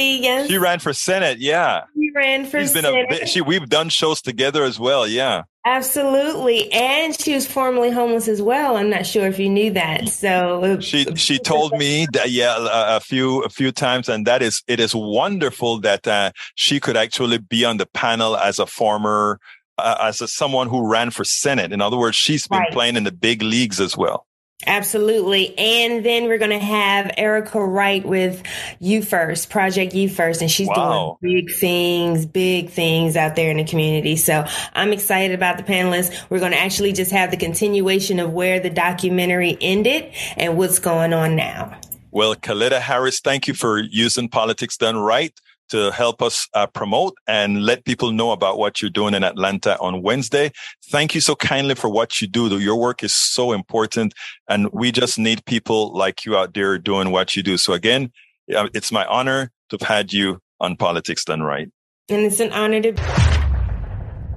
[0.00, 0.48] Yes.
[0.48, 1.82] She ran for Senate, yeah.
[1.94, 3.22] She ran for She's been Senate.
[3.22, 5.42] A, she, we've done shows together as well, yeah.
[5.64, 8.76] Absolutely, and she was formerly homeless as well.
[8.76, 10.08] I'm not sure if you knew that.
[10.08, 14.42] So she she told me that yeah a, a few a few times, and that
[14.42, 18.66] is it is wonderful that uh, she could actually be on the panel as a
[18.66, 19.38] former
[19.78, 21.72] uh, as a, someone who ran for Senate.
[21.72, 22.72] In other words, she's been right.
[22.72, 24.26] playing in the big leagues as well.
[24.66, 25.56] Absolutely.
[25.58, 28.42] And then we're going to have Erica Wright with
[28.78, 31.18] You First, Project You First, and she's wow.
[31.20, 34.16] doing big things, big things out there in the community.
[34.16, 34.44] So
[34.74, 36.14] I'm excited about the panelists.
[36.30, 40.78] We're going to actually just have the continuation of where the documentary ended and what's
[40.78, 41.78] going on now.
[42.12, 45.32] Well, Kalita Harris, thank you for using Politics Done Right
[45.72, 49.78] to help us uh, promote and let people know about what you're doing in Atlanta
[49.80, 50.52] on Wednesday.
[50.90, 52.58] Thank you so kindly for what you do.
[52.58, 54.12] Your work is so important
[54.50, 57.56] and we just need people like you out there doing what you do.
[57.56, 58.12] So again,
[58.46, 61.70] it's my honor to have had you on Politics Done Right.
[62.10, 62.92] And it's an honor to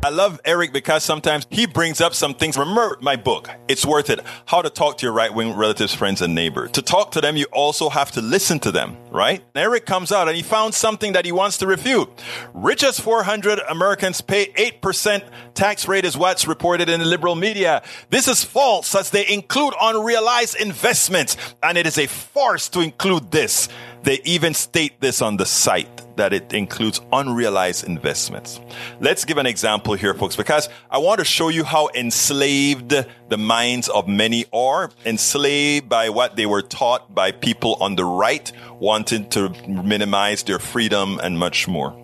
[0.06, 2.60] I love Eric because sometimes he brings up some things.
[2.60, 6.22] Remember my book, It's Worth It How to Talk to Your Right Wing Relatives, Friends,
[6.22, 6.70] and Neighbors.
[6.74, 9.44] To talk to them, you also have to listen to them, right?
[9.56, 12.08] Eric comes out and he found something that he wants to refute.
[12.54, 15.24] Richest 400 Americans pay 8%
[15.56, 17.82] tax rate, is what's reported in the liberal media.
[18.12, 23.32] This is false as they include unrealized investments, and it is a farce to include
[23.32, 23.70] this.
[24.06, 28.60] They even state this on the site that it includes unrealized investments.
[29.00, 33.38] Let's give an example here, folks, because I want to show you how enslaved the
[33.38, 38.52] minds of many are, enslaved by what they were taught by people on the right,
[38.80, 42.00] wanting to minimize their freedom and much more.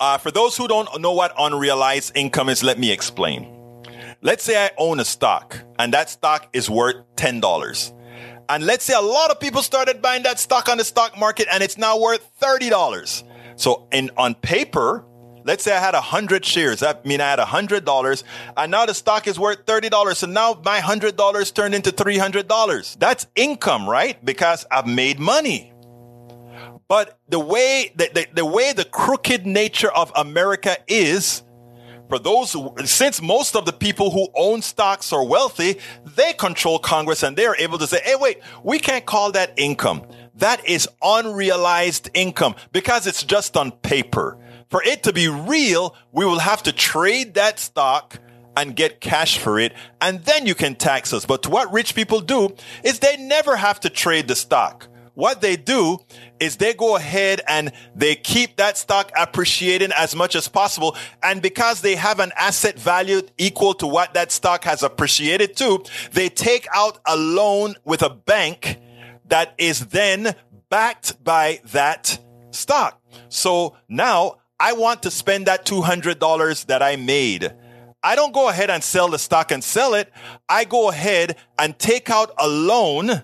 [0.00, 3.46] Uh, for those who don't know what unrealized income is, let me explain.
[4.22, 7.92] Let's say I own a stock and that stock is worth $10.
[8.48, 11.48] And let's say a lot of people started buying that stock on the stock market
[11.50, 13.24] and it's now worth $30.
[13.56, 15.04] So in on paper,
[15.44, 16.80] let's say I had 100 shares.
[16.80, 18.22] That mean I had $100
[18.56, 20.16] and now the stock is worth $30.
[20.16, 22.98] So now my $100 turned into $300.
[22.98, 24.22] That's income, right?
[24.24, 25.72] Because I've made money.
[26.88, 31.42] But the way the, the, the way the crooked nature of America is,
[32.12, 36.78] for those who, since most of the people who own stocks are wealthy, they control
[36.78, 40.02] Congress and they're able to say, hey, wait, we can't call that income.
[40.34, 44.36] That is unrealized income because it's just on paper.
[44.68, 48.18] For it to be real, we will have to trade that stock
[48.58, 49.72] and get cash for it.
[50.02, 51.24] And then you can tax us.
[51.24, 52.54] But what rich people do
[52.84, 55.98] is they never have to trade the stock what they do
[56.40, 60.96] is they go ahead and they keep that stock appreciating as much as possible.
[61.22, 65.84] And because they have an asset value equal to what that stock has appreciated to,
[66.12, 68.78] they take out a loan with a bank
[69.26, 70.34] that is then
[70.68, 72.18] backed by that
[72.50, 73.00] stock.
[73.28, 77.52] So now I want to spend that $200 that I made.
[78.02, 80.10] I don't go ahead and sell the stock and sell it.
[80.48, 83.22] I go ahead and take out a loan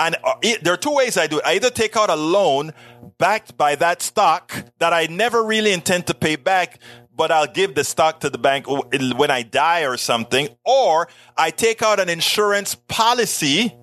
[0.00, 1.44] and uh, there are two ways I do it.
[1.46, 2.72] I either take out a loan
[3.18, 6.80] backed by that stock that I never really intend to pay back,
[7.14, 11.50] but I'll give the stock to the bank when I die or something, or I
[11.50, 13.76] take out an insurance policy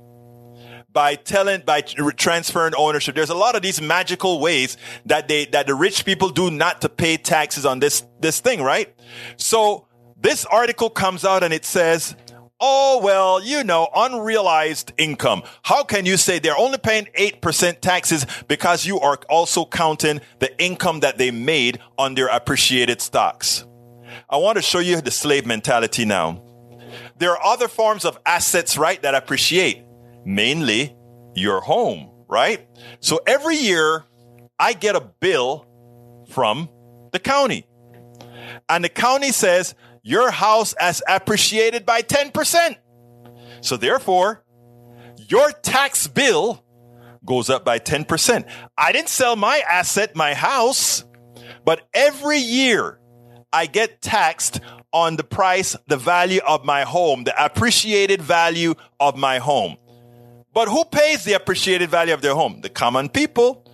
[0.91, 3.13] by telling by transferring ownership.
[3.13, 6.82] There's a lot of these magical ways that they that the rich people do not
[6.82, 8.91] to pay taxes on this this thing, right?
[9.36, 9.88] So
[10.20, 12.15] this article comes out and it says
[12.59, 15.43] Oh, well, you know, unrealized income.
[15.61, 20.59] How can you say they're only paying 8% taxes because you are also counting the
[20.61, 23.63] income that they made on their appreciated stocks?
[24.29, 26.43] I want to show you the slave mentality now.
[27.19, 29.83] There are other forms of assets, right, that appreciate,
[30.25, 30.95] mainly
[31.35, 32.67] your home, right?
[33.01, 34.03] So every year
[34.59, 35.67] I get a bill
[36.31, 36.69] from
[37.11, 37.67] the county.
[38.67, 39.75] And the county says,
[40.07, 42.77] your house has appreciated by 10%.
[43.59, 44.41] So therefore,
[45.27, 46.63] your tax bill
[47.25, 48.49] goes up by 10%.
[48.77, 51.03] I didn't sell my asset, my house,
[51.65, 53.01] but every year
[53.51, 54.61] I get taxed
[54.93, 59.75] on the price, the value of my home, the appreciated value of my home.
[60.53, 62.61] But who pays the appreciated value of their home?
[62.61, 63.66] The common people.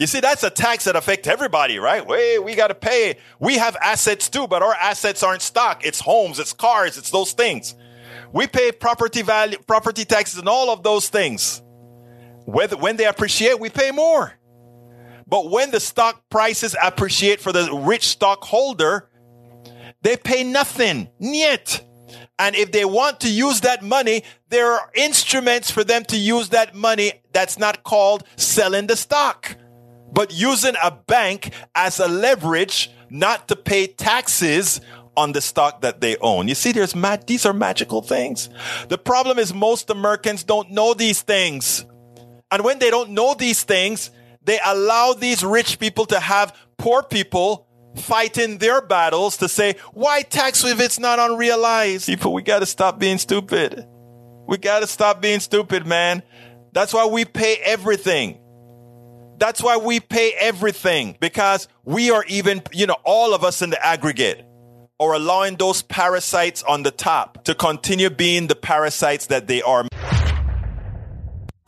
[0.00, 2.06] You see, that's a tax that affects everybody, right?
[2.06, 3.18] Wait, we got to pay.
[3.38, 5.84] We have assets too, but our assets aren't stock.
[5.84, 7.74] It's homes, it's cars, it's those things.
[8.32, 11.60] We pay property value, property taxes and all of those things.
[12.46, 14.32] Whether, when they appreciate, we pay more.
[15.26, 19.10] But when the stock prices appreciate for the rich stockholder,
[20.00, 21.10] they pay nothing.
[21.18, 21.86] Yet.
[22.38, 26.48] And if they want to use that money, there are instruments for them to use
[26.48, 29.58] that money that's not called selling the stock
[30.12, 34.80] but using a bank as a leverage not to pay taxes
[35.16, 36.48] on the stock that they own.
[36.48, 38.48] You see, there's ma- these are magical things.
[38.88, 41.84] The problem is most Americans don't know these things.
[42.50, 44.10] And when they don't know these things,
[44.42, 50.22] they allow these rich people to have poor people fighting their battles to say, why
[50.22, 52.06] tax if it's not unrealized?
[52.06, 53.86] People, we got to stop being stupid.
[54.46, 56.22] We got to stop being stupid, man.
[56.72, 58.39] That's why we pay everything.
[59.40, 63.70] That's why we pay everything because we are even, you know, all of us in
[63.70, 64.44] the aggregate
[65.00, 69.88] are allowing those parasites on the top to continue being the parasites that they are.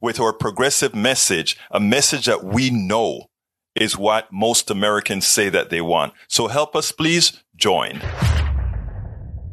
[0.00, 3.26] with our progressive message, a message that we know
[3.74, 6.12] is what most Americans say that they want.
[6.28, 8.00] So help us, please join.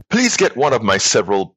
[0.10, 1.57] Please get one of my several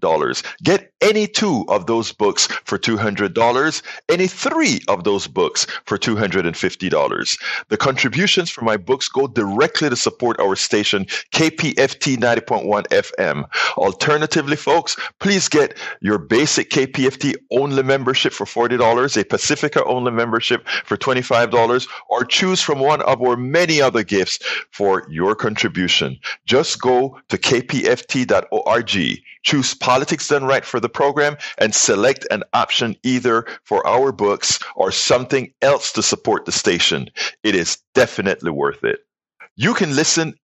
[0.00, 0.42] dollars.
[0.62, 7.38] Get any two of those books for $200, any three of those books for $250.
[7.68, 13.44] The contributions from my books go directly to support our station, KPFT 90.1 FM.
[13.76, 20.66] Alternatively, folks, please get your basic KPFT only membership for $40, a Pacifica only membership
[20.84, 24.38] for $25, or choose from one of our many other gifts
[24.70, 26.18] for your contribution.
[26.46, 32.94] Just go to kpft.org, choose Politics Done Right for the program and select an option
[33.02, 37.10] either for our books or something else to support the station.
[37.42, 39.00] It is definitely worth it.
[39.56, 40.38] You can listen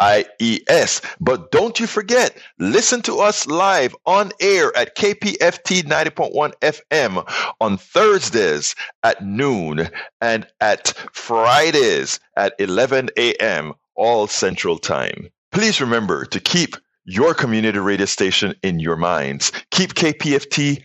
[0.00, 1.02] IES.
[1.20, 7.76] But don't you forget, listen to us live on air at KPFT 90.1 FM on
[7.76, 9.88] Thursdays at noon
[10.20, 13.74] and at Fridays at 11 a.m.
[13.94, 15.28] all Central Time.
[15.52, 19.52] Please remember to keep your community radio station in your minds.
[19.70, 20.84] Keep KPFT